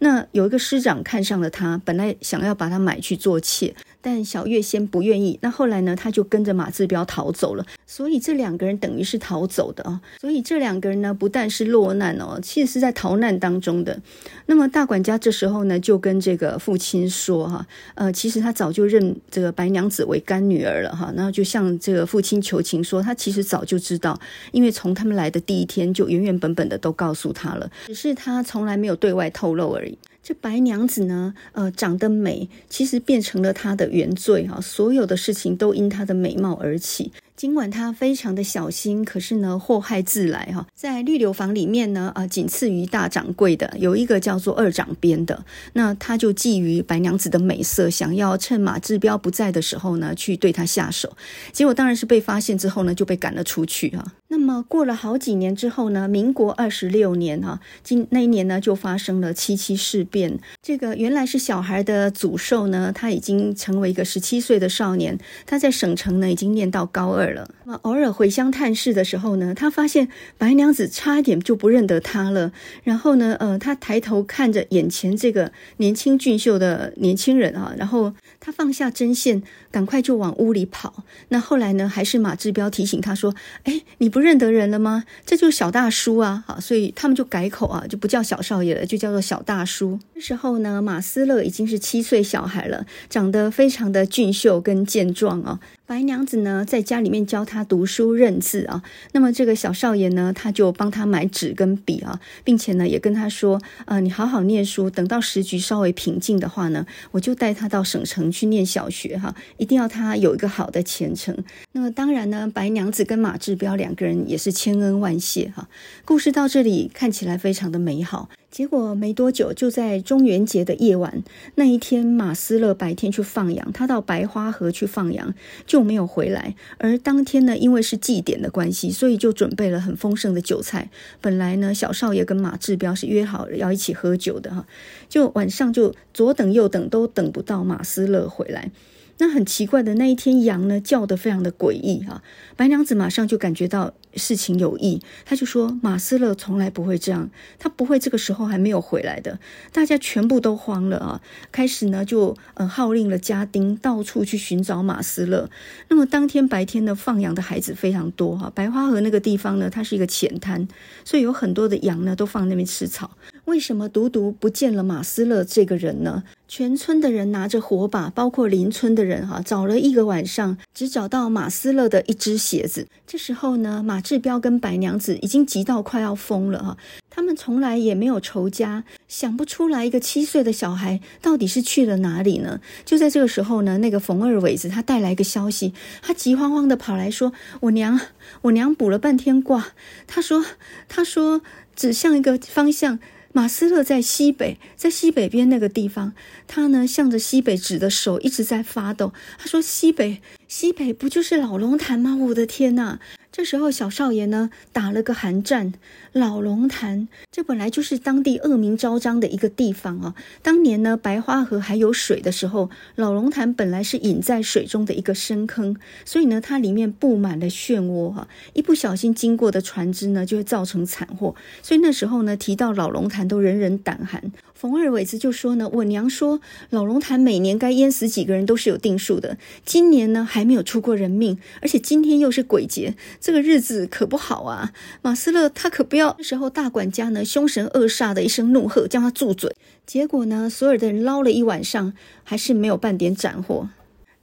[0.00, 3.72] 那有一个师长看上了她，本来想要把她买去做妾。
[4.06, 7.66] 但小月仙不愿意，那后来呢，他就跟着马志彪逃走了。
[7.88, 10.00] 所以这两个人等于是逃走的啊。
[10.20, 14.00] 所以这两个人呢，不但是落难哦，其实是在逃难当中的。
[14.46, 17.66] 那么大管家这时候呢，就跟这个父亲说哈，
[17.96, 21.12] 呃，其实他早就认这个白娘子为干女儿了哈。
[21.16, 24.16] 然后就向这个父亲求情说，他其实早就知道，
[24.52, 29.98] 因为从他们来的第一天就原原本本的都告诉他了，只是他从来没有对外透露而已。
[30.26, 34.60] 这白娘子呢，呃，长得美，其实变成了她的原罪哈。
[34.60, 37.12] 所有的事情都因她的美貌而起。
[37.36, 40.66] 尽管他非常的小心，可是呢，祸害自来哈。
[40.74, 45.44] 在绿柳房里面呢，啊，仅次于大掌柜的有一个叫做二掌编的，
[45.74, 51.14] 那他就觊觎白娘子的美色，想要趁马志彪不在的时候呢，去对他下手。
[51.52, 54.02] 结果当然是被发现之后呢，就被赶了出去哈。
[54.28, 60.38] 那么过了好几年之后呢，民国二十六年哈，今那一年呢，就发生了七七事变。
[60.62, 67.25] 这个原来是小孩的祖寿呢，他已经成为一个十七岁的少年，他在省城呢已经念到高二。
[67.32, 70.08] 了，那偶尔回乡探视的时候呢，他发现
[70.38, 72.52] 白娘子差一点就不认得他了。
[72.84, 78.12] 然后呢，呃，他抬头看着眼前这个年轻俊秀的年轻人啊，然后
[78.46, 81.02] 他放下针线，赶快就往屋里跑。
[81.30, 85.02] 那后来呢，还是马志彪提醒他说：“哎，你不认得人了吗？
[85.24, 89.98] 这就是小大叔啊！”好，所以他们就改口啊，就不叫小少爷了，就叫做小大叔。
[90.14, 95.58] 那时候呢，马思乐已经是七岁小孩了，长得非常的俊秀跟健壮啊。
[95.84, 98.82] 白娘子呢，在家里面教他读书认字啊。
[99.12, 111.34] 那么这个小少爷呢，他就帮他买纸跟笔啊，并且呢，也跟他说：“呃，你好好念书，等到时局稍微平静的话呢，我就带他到省城去念小学哈，一定要他有一个好的前程。”
[111.72, 115.68] 那么当然呢，白娘子跟马志彪两个人也是千恩万谢哈。
[116.04, 118.28] 故事到这里看起来非常的美好。
[118.50, 121.22] 结果没多久，就在中元节的夜晚，
[121.56, 125.34] 那一天马斯勒白天去放羊，他到白花河去放羊
[125.66, 126.54] 就没有回来。
[126.78, 130.90] 而当天呢，因为是祭典的关系，所以就准备了很丰盛的酒菜。
[131.20, 134.66] 本来呢，小少爷跟马志彪是约好要一起喝酒的哈，
[135.08, 138.70] 就晚上就左等右等都等不到马斯勒回来。
[139.18, 142.22] 那很奇怪的那一天，羊呢叫得非常的诡异哈。
[142.54, 149.38] 白娘子马上就感觉到事情有异，她就说马斯勒从来不会这样，他不会这个时候还没有回来的。
[149.72, 155.48] 大家全部都慌了啊，开始呢就呃号令了家丁到处去寻找马斯勒。
[155.88, 160.68] 那么当天白天呢放羊的孩子非常多哈，白花河那个地方呢它是一个浅滩，
[161.04, 163.16] 所以有很多的羊呢都放那边吃草。
[163.46, 166.24] 为什么独独不见了马斯勒这个人呢？
[166.48, 172.86] 全村的人拿着火把，包括邻村的人哈，找了一个晚上，只找到马斯勒的一只鞋子。
[173.06, 176.76] 这时候呢，马志彪跟白娘子已经急到快要疯了哈。
[177.10, 182.60] 他们从来也没有仇家，想不出来一个七岁的小孩到底是去了哪里呢？
[182.84, 187.98] 就在这个时候呢，那个冯二伟子他带来一个消息，他急慌慌的跑来说：“我娘，
[188.42, 189.68] 我娘卜了半天卦，
[190.06, 190.44] 他说，
[190.88, 191.40] 他说
[191.74, 193.00] 指向一个方向。”
[193.36, 196.14] 马斯勒在西北，在西北边那个地方，
[196.46, 199.12] 他呢向着西北指的手一直在发抖。
[199.36, 202.16] 他说：“西北，西北不就是老龙潭吗？
[202.16, 202.98] 我的天呐！”
[203.36, 205.74] 这时候，小少爷呢打了个寒战。
[206.14, 210.14] 老龙潭，这本来就是当地恶名昭彰的一个地方啊。
[210.40, 215.76] 当年呢，白花河还有水的时候，老龙潭本来是隐在水中的一个深坑，
[216.06, 218.26] 所以呢，它里面布满了漩涡哈。
[218.54, 221.34] 一不小心经过的船只呢，就会造成惨祸。
[221.60, 224.32] 所以那时候呢，提到老龙潭都人人胆寒。
[224.56, 226.40] 冯二伟子就说呢：“我娘说，
[226.70, 229.36] 老龙潭每年该淹死几个人都是有定数的，
[229.66, 234.72] 今年呢还没有出过人命，而且今天又是鬼节。”这个日子可不好啊！
[235.02, 236.14] 马斯乐他可不要。
[236.16, 239.54] 这时候，大管家呢凶神恶煞的一声怒喝，叫他住嘴。
[239.84, 241.92] 结果呢，所有的人捞了一晚上，
[242.24, 243.68] 还是没有半点斩获。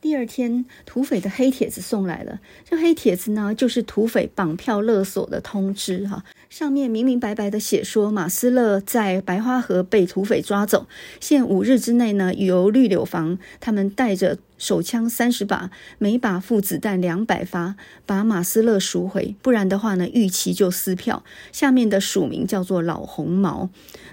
[0.04, 2.42] 第二天，土匪的黑帖子送来了。
[2.70, 6.26] 这黑帖子呢，就是土匪绑票勒索的通知哈。
[6.50, 10.88] 上面明明白白的写说，马斯勒在白花河被土匪抓走，
[11.22, 21.24] 限五日之内呢，由绿柳房他们带着手枪三十把，每把附子弹两百发，把马斯勒赎回，不然的话呢，逾期就撕票。
[21.54, 23.70] 下面的署名叫做老红毛。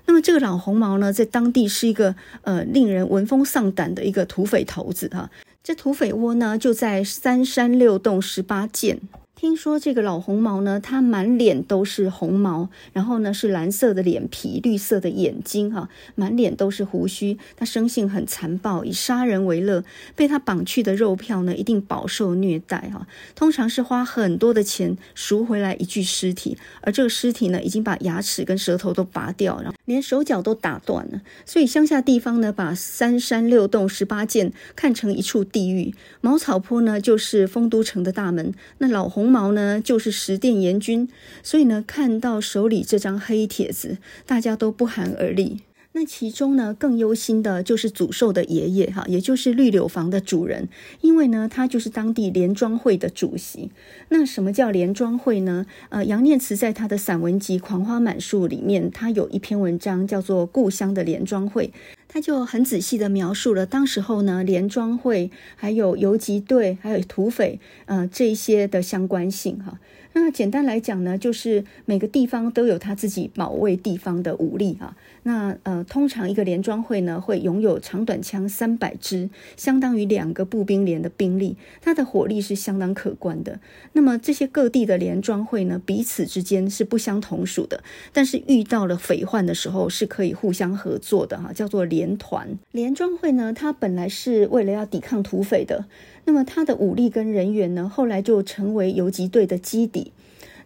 [0.06, 5.28] 那么这个老红毛呢，在当地是一个呃令人闻风丧胆的一个土匪头子哈。
[5.62, 8.98] 这土匪窝呢，就在三山六洞十八涧。
[9.40, 17.38] 听说这个老红毛呢，他满脸都是红毛，然后呢是蓝色的脸皮，绿色的眼睛，哈，满脸都是胡须。
[17.56, 19.82] 他生性很残暴，以杀人为乐。
[20.14, 23.06] 被他绑去的肉票呢，一定饱受虐待，哈。
[23.34, 31.22] 通常是花很多的钱赎回来一具尸体，而这个尸体呢，已经把牙齿跟舌头都拔掉，然后连手脚都打断了。
[31.46, 35.94] 所以乡下地方呢，把三山六洞十八涧看成一处地狱。
[36.20, 38.52] 茅草坡呢，就是丰都城的大门。
[38.76, 41.08] 那老红毛呢，就是十殿阎君，
[41.42, 45.60] 所以呢，看到手里这张黑帖子，大家都不寒而栗。
[45.92, 50.68] 那其中呢，更忧心的就是祖寿的爷爷哈，也就是绿柳房的主人，
[51.00, 53.72] 因为呢，他就是当地连庄会的主席。
[54.08, 55.66] 那什么叫连庄会呢？
[55.88, 61.66] 呃，杨念慈在他的散文集《狂花满树》里面，他有一篇文章叫做《故乡的连庄会》。
[62.12, 69.78] 他就很仔细的描述了当时候呢，联庄会还有游击队还有土匪，呃，这一些的相关性哈。
[70.12, 74.96] 那简单来讲呢，就是每个地方都有他自己保卫地方的武力哈。
[75.24, 83.58] 那呃，通常一个连庄会呢，会拥有长短枪三百支，相当于两个步兵连的兵力，它的火力是相当可观的。
[83.94, 92.10] 那么这些各地的连庄会呢，彼此之间是不相同属的，但是遇到了匪患的时候是可以互相合作的哈，叫做连。
[92.20, 95.86] 团连庄会呢，它本来是为了要抵抗土匪的，
[96.26, 100.12] 那么它的武力跟人员呢，后来就成为游击队的基底。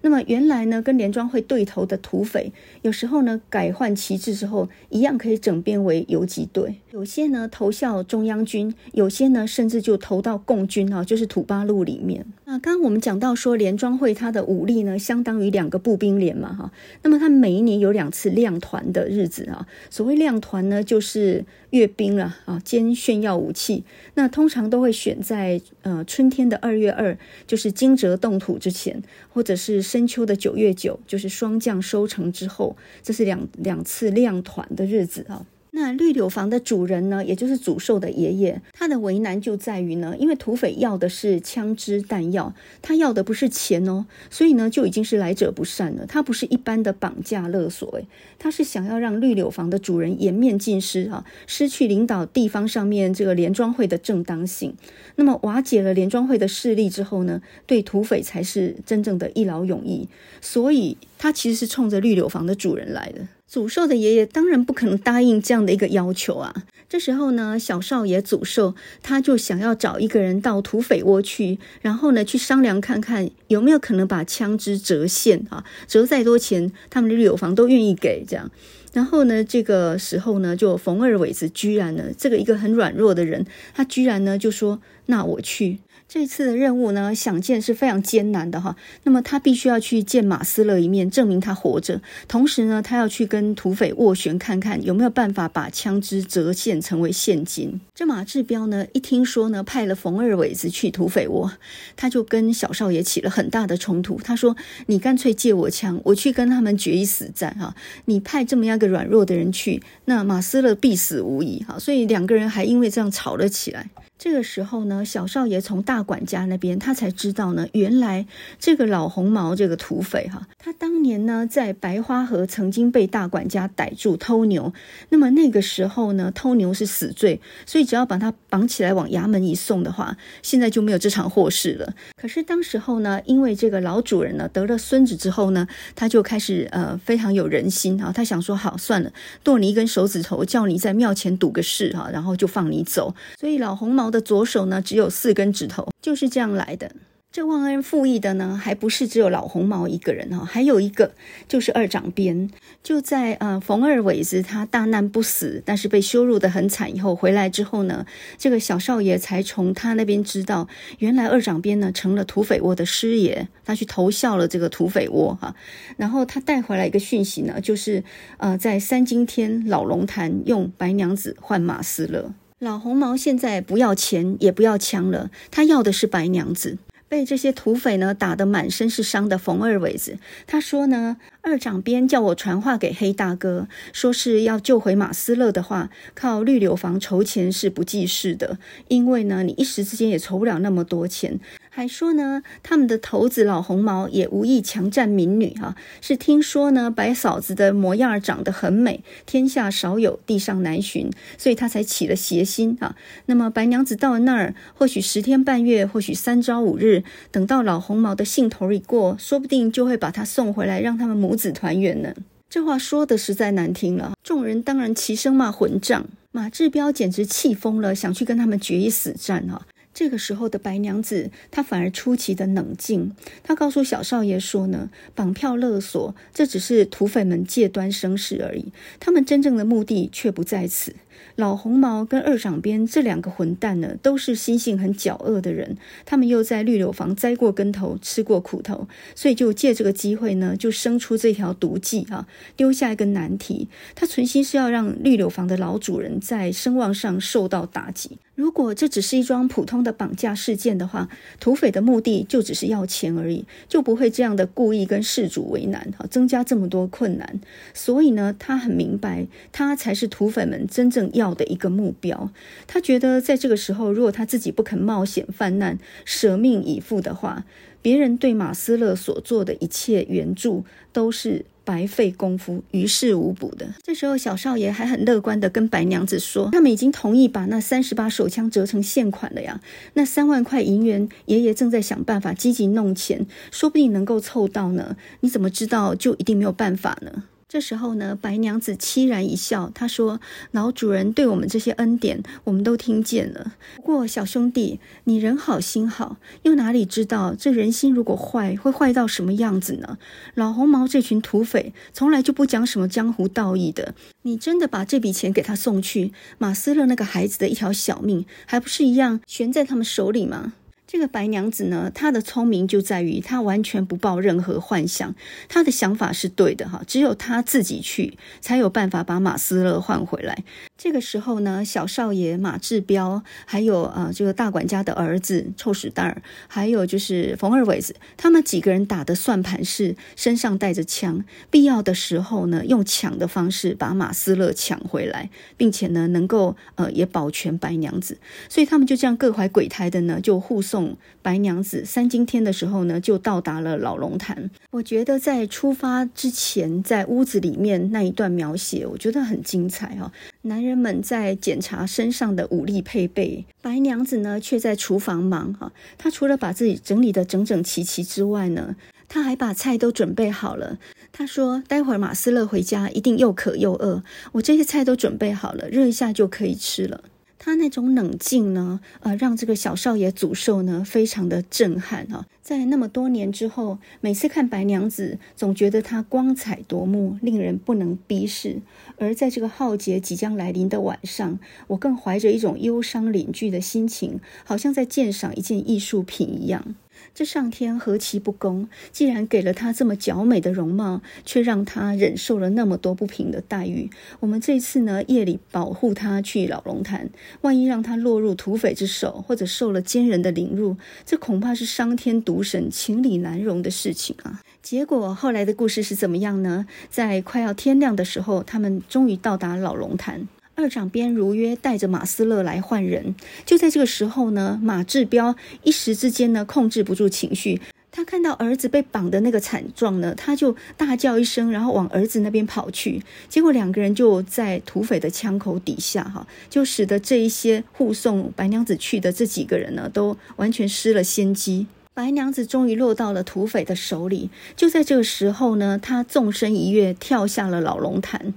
[0.05, 2.53] 那么原来呢，跟联庄会对头的土匪，
[2.83, 6.75] 有时候呢改换旗帜之后，一样可以整编为游击队。
[6.95, 12.25] 有些呢投效中央军，有些呢甚至就投到共军啊，就是土八路里面。
[12.45, 16.71] 那刚刚我们讲到说，连庄会它的武力呢，相当于两个步兵连嘛哈。
[17.03, 19.67] 那么它每一年有两次亮团的日子啊。
[19.91, 23.83] 所谓亮团呢，就是阅兵了啊兼炫耀武器。
[24.15, 27.19] 那通常都会选在呃春天的二月二，
[27.49, 29.83] 就是惊蛰动土之前，或者是。
[29.83, 35.45] 深秋的九月九，就是霜降收成之后，这是两两次亮团的日子啊。
[35.77, 46.07] 那绿柳房的主人呢，也就是祖寿的爷爷，他的为难就在于呢，因为土匪要的是枪支弹药，他要的不是钱哦，所以呢，就已经是来者不善了。
[46.07, 48.07] 他不是一般的绑架勒索，诶，
[48.39, 54.75] 他是想要让绿柳房的主人颜面尽失啊，失去领导地方上面这个连庄会的正当性。
[55.17, 60.09] 那么瓦解了连庄会的势力之后呢，对土匪才是真正的一劳永逸。
[60.41, 63.27] 所以他其实是冲着绿柳房的主人来的。
[63.47, 66.55] 祖寿的爷爷当然不可能答应这样的一个要求啊！
[66.87, 78.51] 这时候呢，小少爷祖寿他就想要找一个人到土匪窝去，然后呢去商量看看有没有可能把枪支折现啊，折再多钱，他们的绿柳房都愿意给这样。
[78.93, 85.79] 然后呢，这个时候呢，就冯二伟子居然呢，这个一个很软弱的人，他居然呢就说：“那我去。”
[86.15, 88.77] 这次的任务呢，想见是非常艰难的哈。
[89.03, 92.01] 那么他必须要去见马斯勒一面，证明他活着。
[92.29, 97.81] 同时呢，他要去跟土匪斡旋，看看有没有办法把枪支折现成为现金。
[97.97, 101.51] 这马志彪呢，一听说呢，派了冯二伟子去土匪窝，
[101.97, 104.21] 他就跟小少爷起了很大的冲突。
[104.23, 104.57] 他说
[104.87, 107.75] ：“你干脆借我枪，我去跟他们决一死战哈。
[108.05, 113.91] 你派这么样一个软弱的人去，那马斯勒必死无疑哈。”所以两个人还因为这样吵了起来。
[114.25, 118.27] 这个时候呢，小少爷从大管家那边，他才知道呢，原来
[118.59, 124.73] 这个老红毛这个土匪哈，他当年呢在白花河曾经被大管家逮住偷牛，
[125.11, 131.93] 那么那个时候呢，偷牛是死罪，所以只要把他绑起来往衙门一送的话，现在就没有这场祸事了。
[132.17, 139.13] 可是当时候呢，因为这个老主人呢得了孙子之后呢，他就开始呃非常有人心啊，他想说好算了，
[139.43, 143.15] 剁你一根手指头，叫你在庙前赌个誓哈，然后就放你走。
[143.39, 146.93] 所以老红毛的左手呢，只有四根指头，就是这样来的。
[147.33, 151.11] 这忘恩负义的呢，还不是只有老红毛一个人哈，还有一个
[151.49, 152.49] 就是二长鞭。
[152.81, 158.07] 就在呃冯二伟子他大难不死，但是被羞辱得很惨以后回来之后呢，
[158.39, 160.69] 这个小少爷才从他那边知道，
[161.01, 165.57] 原来二长鞭呢成了土匪窝的师爷，他去投效了这个土匪窝哈。
[165.97, 168.05] 然后他带回来一个讯息呢，就是
[168.37, 172.33] 呃在三更天老龙潭用白娘子换马斯勒。
[172.65, 176.79] 老红毛现在不要钱，也不要枪了，他要的是白娘子。
[177.07, 188.59] 被这些土匪呢打得满身是伤的冯二伟子，他说呢，二长鞭叫我传话给黑大哥，说是要救回马斯乐的话，靠绿柳房筹钱是不济事的，
[188.89, 191.39] 因为呢，你一时之间也筹不了那么多钱。
[191.77, 202.95] 还说呢，他们的头子老红毛也无意强占民女哈、是听说呢白嫂子的模样长得很美，天下少有，地上难寻，所以他才起了邪心啊。
[203.27, 207.03] 那么白娘子到了那儿，或许十天半月，或许三朝五日，
[207.33, 212.15] 等到老红毛的兴头一过，说不定就会把他送回来，让他们母子团圆呢。
[212.49, 216.07] 这话说得实在难听了，众人当然齐声骂混账。
[216.31, 223.15] 马志彪简直气疯了，想去跟他们决一死战哈、这个时候的白娘子，她反而出奇的冷静。
[223.43, 230.97] 她告诉小少爷说呢，绑票勒索，这只是土匪们借端生事而已，他们真正的目的却不在此。
[231.37, 235.77] 老红毛跟二长鞭这两个混蛋呢，都是心性很狡恶的人。
[236.05, 242.27] 他们又在绿柳房栽过跟头，吃过苦头，所以就借这个机会呢，就生出这条毒计啊，
[242.57, 243.69] 丢下一个难题。
[243.95, 248.19] 他存心是要让绿柳房的老主人在声望上受到打击。
[248.35, 251.09] 如果这只是一桩普通的绑架事件的话，
[251.39, 257.41] 土匪的目的就只是要钱而已，就不会这样的故意跟事主为难，哈，增加这么多困难。
[257.73, 262.31] 所以呢，他很明白，他才是土匪们真正要的一个目标。
[262.67, 267.45] 他觉得在这个时候，如果他自己不肯冒险犯难、舍命以赴的话，
[267.81, 271.45] 别人对马斯勒所做的一切援助都是。
[271.65, 273.67] 白费功夫，于事无补的。
[273.83, 279.61] 这时候，小少爷还很乐观的跟白娘子说：“他们已经同意把那三十把手枪折成现款了呀。
[279.95, 284.97] 那三万块银元，爷爷正在想办法积极弄钱，说不定能够凑到呢。
[285.21, 287.25] 你怎么知道就一定没有办法呢？”
[287.55, 293.55] 这时候呢，白娘子凄然一笑，她说：“老主人对我们这些恩典，我们都听见了。
[293.77, 299.99] 不过小兄弟，你人好心好，又哪里知道这人心如果坏，会坏到什么样子呢？
[300.35, 303.95] 老红毛这群土匪从来就不讲什么江湖道义的。
[304.23, 310.55] 你真的把这笔钱给他送去，马斯勒那个孩子的一条小命，还不是一样悬在他们手里吗？”
[310.95, 315.13] 这个白娘子呢，她的聪明就在于她完全不抱任何幻想，
[315.49, 320.45] 她的想法是对的哈，只有她自己去才有办法把马斯勒换回来。
[320.77, 338.19] 这个时候呢，小少爷马志彪，还有啊、呃、这个大管家的儿子臭屎蛋儿，还有就是冯二伟子，他们几个人打的算盘是身上带着枪，必要的时候呢，用抢的方式把马斯乐抢回来，并且呢，能够呃也保全白娘子，
[338.49, 344.51] 所以他们就这样各怀鬼胎的呢，就护送白娘子三更天的时候呢，就到达了老龙潭。
[344.73, 350.11] 我觉得在出发之前，在屋子里面那一段描写，我觉得很精彩哦。
[350.43, 355.73] 男人们在检查身上的武力配备，白娘子呢却在厨房忙哈。
[355.99, 358.77] 她除了把自己整理的整整齐齐之外呢，
[359.09, 360.79] 她还把菜都准备好了。
[361.13, 364.03] 她说：“待会儿马斯乐回家一定又渴又饿，
[364.33, 367.05] 我这些菜都准备好了，热一下就可以吃了。”
[367.45, 372.25] 他那种冷静呢，呃，让这个小少爷祖寿呢非常的震撼啊。
[372.41, 378.63] 在那么多年之后，每次看白娘子，总觉得她光彩夺目，令人不能逼视。
[378.97, 386.75] 而在这个浩劫即将来临的晚上，我更怀着一种忧伤凝聚的心情，好像在鉴赏一件艺术品一样。
[387.15, 388.69] 这上天何其不公！
[388.91, 393.89] 既然给了他这么娇美的容貌，却让他忍受了那么多不平的待遇。
[394.19, 397.09] 我们这次呢，夜里保护他去老龙潭，
[397.43, 404.41] 万一让他落入土匪之手，或者受了奸人的凌辱，这恐怕是伤天毒神、情理难容的事情啊！
[404.61, 406.67] 结果后来的故事是怎么样呢？
[406.91, 410.27] 在快要天亮的时候，他们终于到达老龙潭。
[410.57, 415.35] 二长鞭如约带着马斯乐来换人，就在这个时候呢，马志彪
[415.65, 431.67] 一时之间呢控制不住情绪，他看到儿子被绑的那个惨状呢，他就大叫一声，然后往儿子那边跑去，结果两个人就在土匪的枪口底下，哈，就使得这一些护送白娘子去的这几个人呢，都完全失了先机。
[431.95, 438.35] 白娘子终于落到了土匪的手里，就在这个时候呢，他纵身一跃，跳下了老龙潭。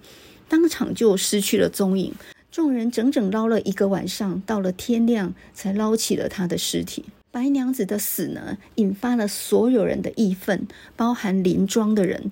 [0.49, 2.13] 当场就失去了踪影，
[2.51, 7.05] 众人整整捞了一个晚上，到了天亮才捞起了他的尸体。
[7.29, 12.31] 白娘子的死呢，引发了所有人的义愤，包含林庄的人。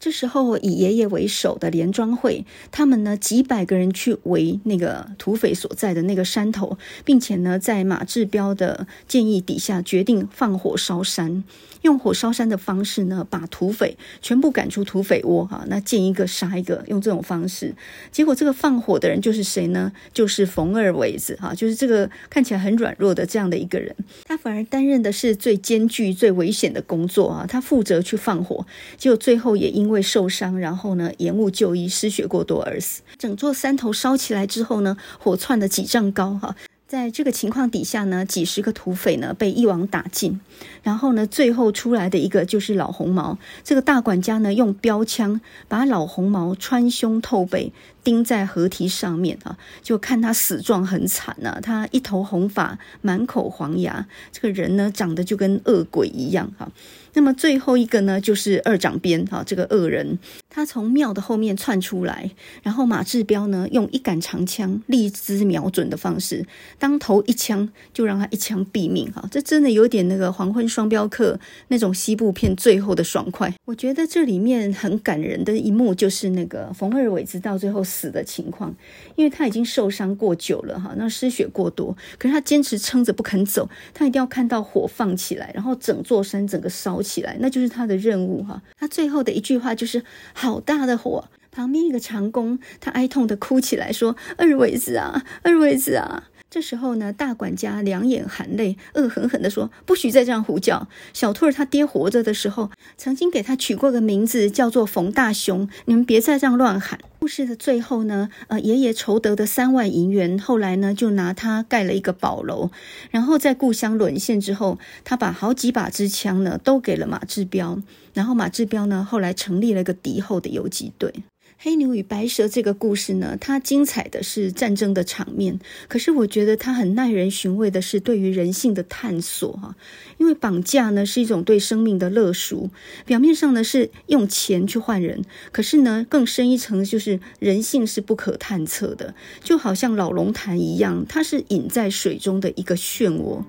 [0.00, 11.42] 这时候，以爷爷为首的连庄会，他们呢几百个人去围那个土匪所在的那个山头，并且呢，在马志彪的建议底下，决定放火烧山，
[11.82, 15.64] 用火烧山的方式呢，把土匪全部赶出土匪窝哈。
[15.68, 17.74] 那见一个杀一个，用这种方式。
[18.12, 19.90] 结果这个放火的人就是谁呢？
[20.12, 23.94] 就是冯二伟子哈，就是这个看起来很软弱的这样的一个人，
[24.24, 28.66] 他反而担任的是最艰巨、最危险的工作啊，他负责去放火，
[28.98, 33.02] 结果最后也因为受伤，然后呢，延误就医，失血过多而死。
[33.18, 36.54] 整座山头烧起来之后呢，火窜了几丈高，哈。
[36.86, 40.38] 在这个情况底下呢，几十个土匪呢被一网打尽，
[40.82, 43.36] 然后呢，最后出来的一个就是老红毛。
[43.64, 47.72] 这个大管家呢，用标枪把老红毛穿胸透背
[48.04, 56.70] 钉在河堤上面啊，就看他死状很惨啊，他一头红发，满口黄牙，这个人呢长得就跟恶鬼一样哈。
[57.14, 60.18] 那么最后一个呢，就是二长鞭哈，这个恶人。
[60.54, 62.30] 他从庙的后面窜出来，
[62.62, 66.46] 然后马志彪呢，用一杆长枪立姿瞄准的方式，
[66.78, 69.26] 当头一枪就让他一枪毙命哈！
[69.32, 73.52] 这真的有点那个黄昏双镖客那种西部片最后的爽快。
[73.64, 78.72] 我觉得这里面很感人的一幕就是那个冯二伟子到最后死的情况，
[79.16, 88.62] 因为他已经受伤过久了哈，那失血过多，可是他坚持撑着不肯走，他一定要看到火放起来，然后整座山整个烧起来，那就是他的任务哈。
[88.78, 90.00] 他最后的一句话就是。
[90.44, 91.24] 好大的火！
[91.50, 96.24] 旁边一个长工，他哀痛的哭起来，说：“二位子啊，二位子啊！”
[96.54, 100.86] 这时候呢，大管家两眼含泪，恶狠狠地说：“不许再这样胡叫！
[101.12, 105.68] 小兔儿他爹活着的时候，曾经给他取过个名字，叫做冯大雄。
[105.86, 112.70] 你们别再这样乱喊。”故事的最后呢，呃，爷爷筹得的三万银元，后来呢，就拿它盖了一个宝楼。
[113.10, 117.80] 然后在故乡沦陷之后，他把好几把支枪呢，都给了马志彪。
[118.12, 121.12] 然后马志彪呢，后来成立了一个敌后的游击队。
[121.56, 129.74] 黑牛与白蛇这个故事呢，它精彩的是战争的场面，可是我觉得它很耐人寻味的是对于人性的探索哈。
[130.18, 132.68] 因为绑架呢是一种对生命的勒赎，
[133.06, 143.42] 表面上呢是用钱去换人，可是呢更深一层就是人性是不可探测的，就好像老龙潭一样，它是隐在水中的一个漩涡。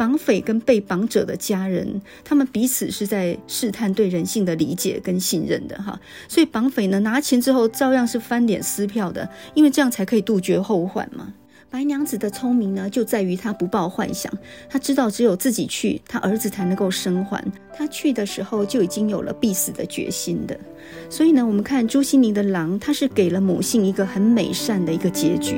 [0.00, 11.34] 绑匪跟被绑者的家人，他们彼此是在试探对人性的理解跟信任的哈，所以绑匪呢拿钱之后照样是翻脸撕票的，因为这样才可以杜绝后患嘛。
[11.68, 14.32] 白娘子的聪明呢，就在于她不抱幻想，
[14.70, 17.44] 她知道只有自己去，她儿子才能够生还。
[17.74, 20.58] 她去的时候就已经有了必死的决心的。
[21.10, 25.56] 所以呢，我们看朱心凌的《狼》，他是给了母性一个很美善的一个结局，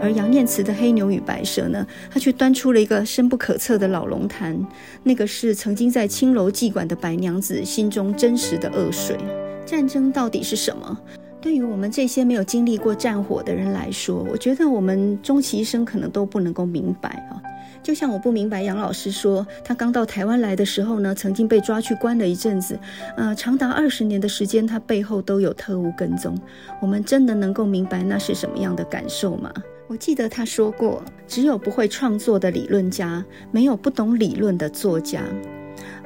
[0.00, 4.58] 而杨念慈的《黑牛与白蛇》呢，他却端出了一个深不可测的老龙潭，
[5.02, 9.18] 那个是曾经在青楼妓馆的白娘子心中真实的恶水。
[9.66, 10.98] 战争到底是什么？
[11.44, 17.36] 对于我们这些没有经历过战火的人来说，我觉得我们终其一生可能都不能够明白啊。
[17.82, 22.80] 就像我不明白杨老师说，他刚到台湾来的时候呢，曾经被抓去关了一阵子，
[23.18, 26.34] 呃，长达二十年的时间，他背后都有特务跟踪。
[26.80, 29.52] 我们真的能够明白那是什么样的感受吗？
[29.86, 35.20] 我记得他说过，只有不会创作的理论家，没有不懂理论的作家。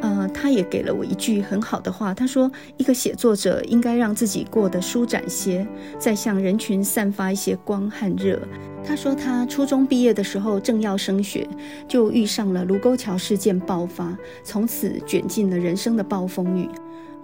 [0.00, 2.14] 呃，他也给了我一句很好的话。
[2.14, 5.66] 他说，一个写作者应该让自己过得舒展些，
[5.98, 8.38] 再向人群散发一些光和热。
[8.84, 11.46] 他说，他初中毕业的时候正要升学，
[11.88, 16.68] 就遇上了卢沟桥事件爆发，从此卷进了人生的暴风雨。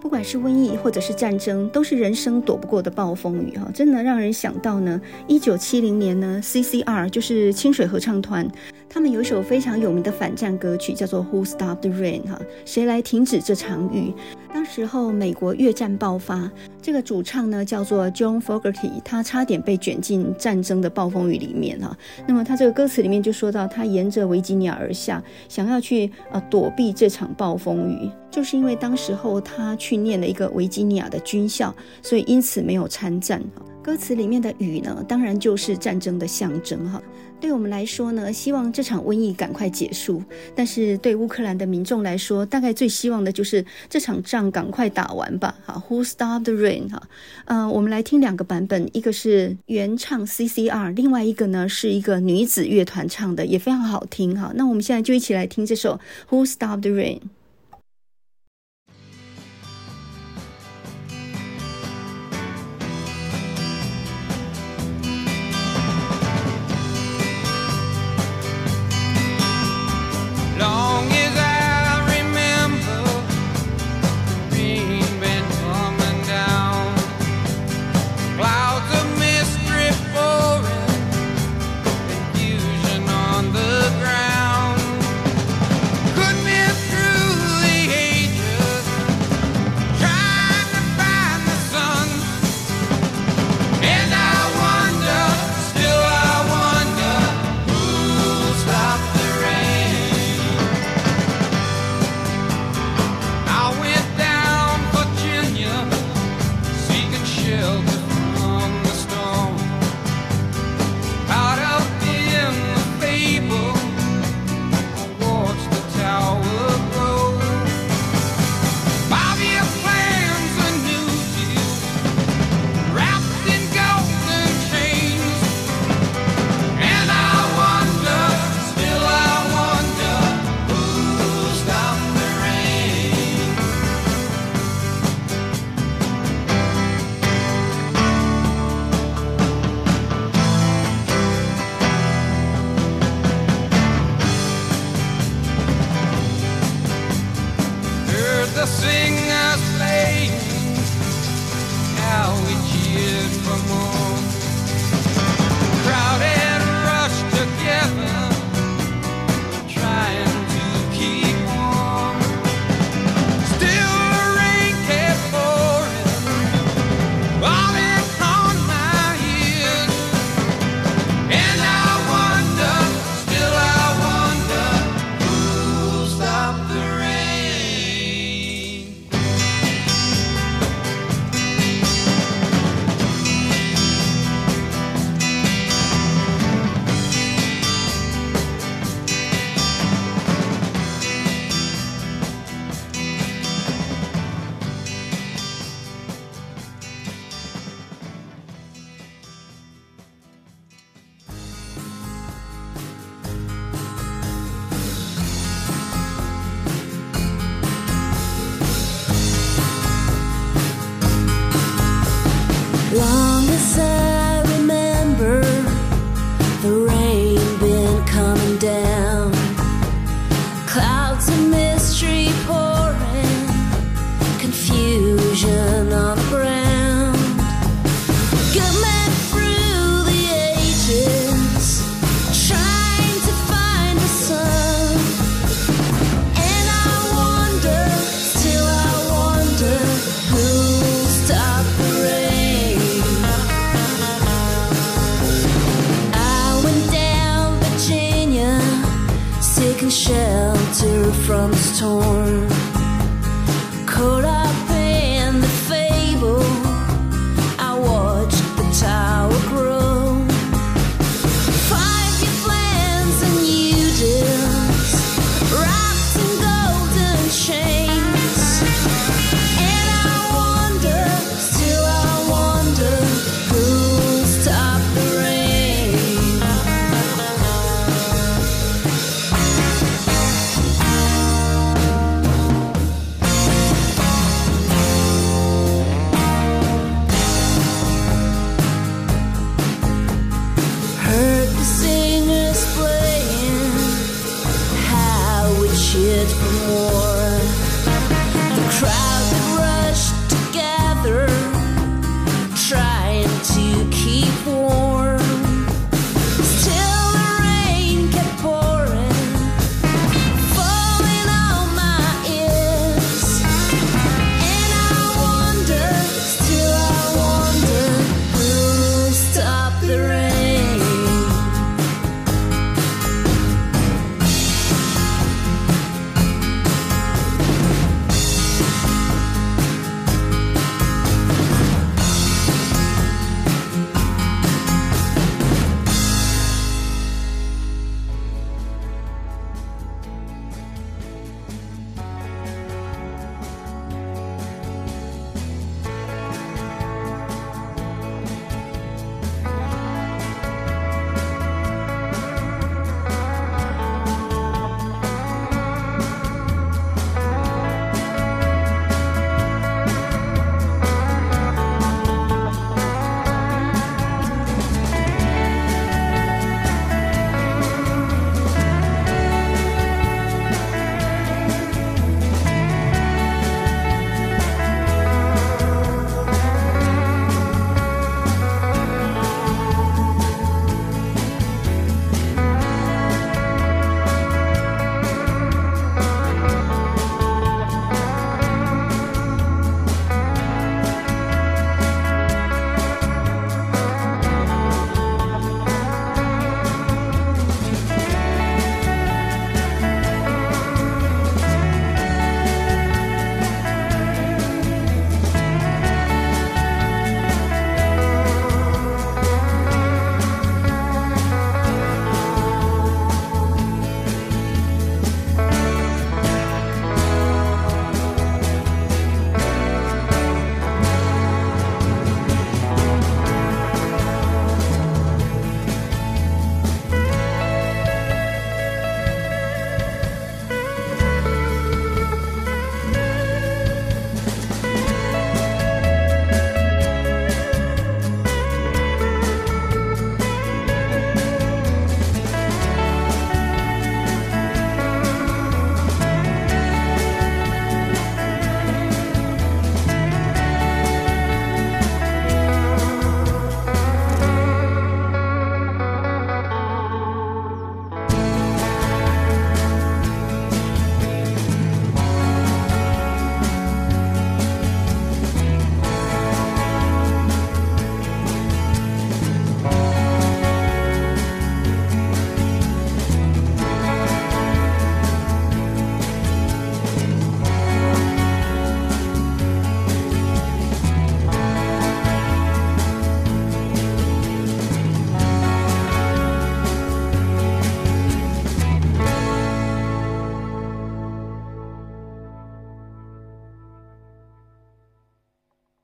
[0.01, 5.01] 不管是瘟疫或者是战争，都是人生躲不过的暴风雨哈，真的让人想到呢。
[5.25, 8.47] 一九七零年呢，CCR 就是清水合唱团，
[8.95, 14.13] 他们有一首非常有名的反战歌曲，叫做《Who Stopped the Rain》哈，谁来停止这场雨？
[14.53, 16.49] 当时候美国越战爆发，
[16.81, 21.93] 这个主唱呢叫做 John Fogerty，他差点被卷进战争的暴风雨里面哈。
[22.25, 28.09] 那么他这个歌词里面就说到，他沿着维吉尼亚而下，想要去呃躲避这场暴风雨。
[28.31, 33.43] 就是因为当时候他去念了一个维吉尼亚的军校，所以因此没有参战。
[33.83, 37.01] 歌词里面的雨呢，当然就是战争的象征哈。
[37.41, 40.19] 对我们来说呢，希望这场瘟疫赶快结束；
[40.55, 45.55] 但是对乌克兰的民众来说，大概最希望的就是这场仗赶快打完吧。
[45.63, 46.89] 哈，Who stopped the rain？
[46.89, 47.01] 哈，
[47.45, 54.51] 呃，我们来听两个版本，一个是原唱 CCR，另外一个呢是一个女子乐团唱的，也非常好听哈。
[54.55, 57.19] 那我们现在就一起来听这首 Who stopped the rain？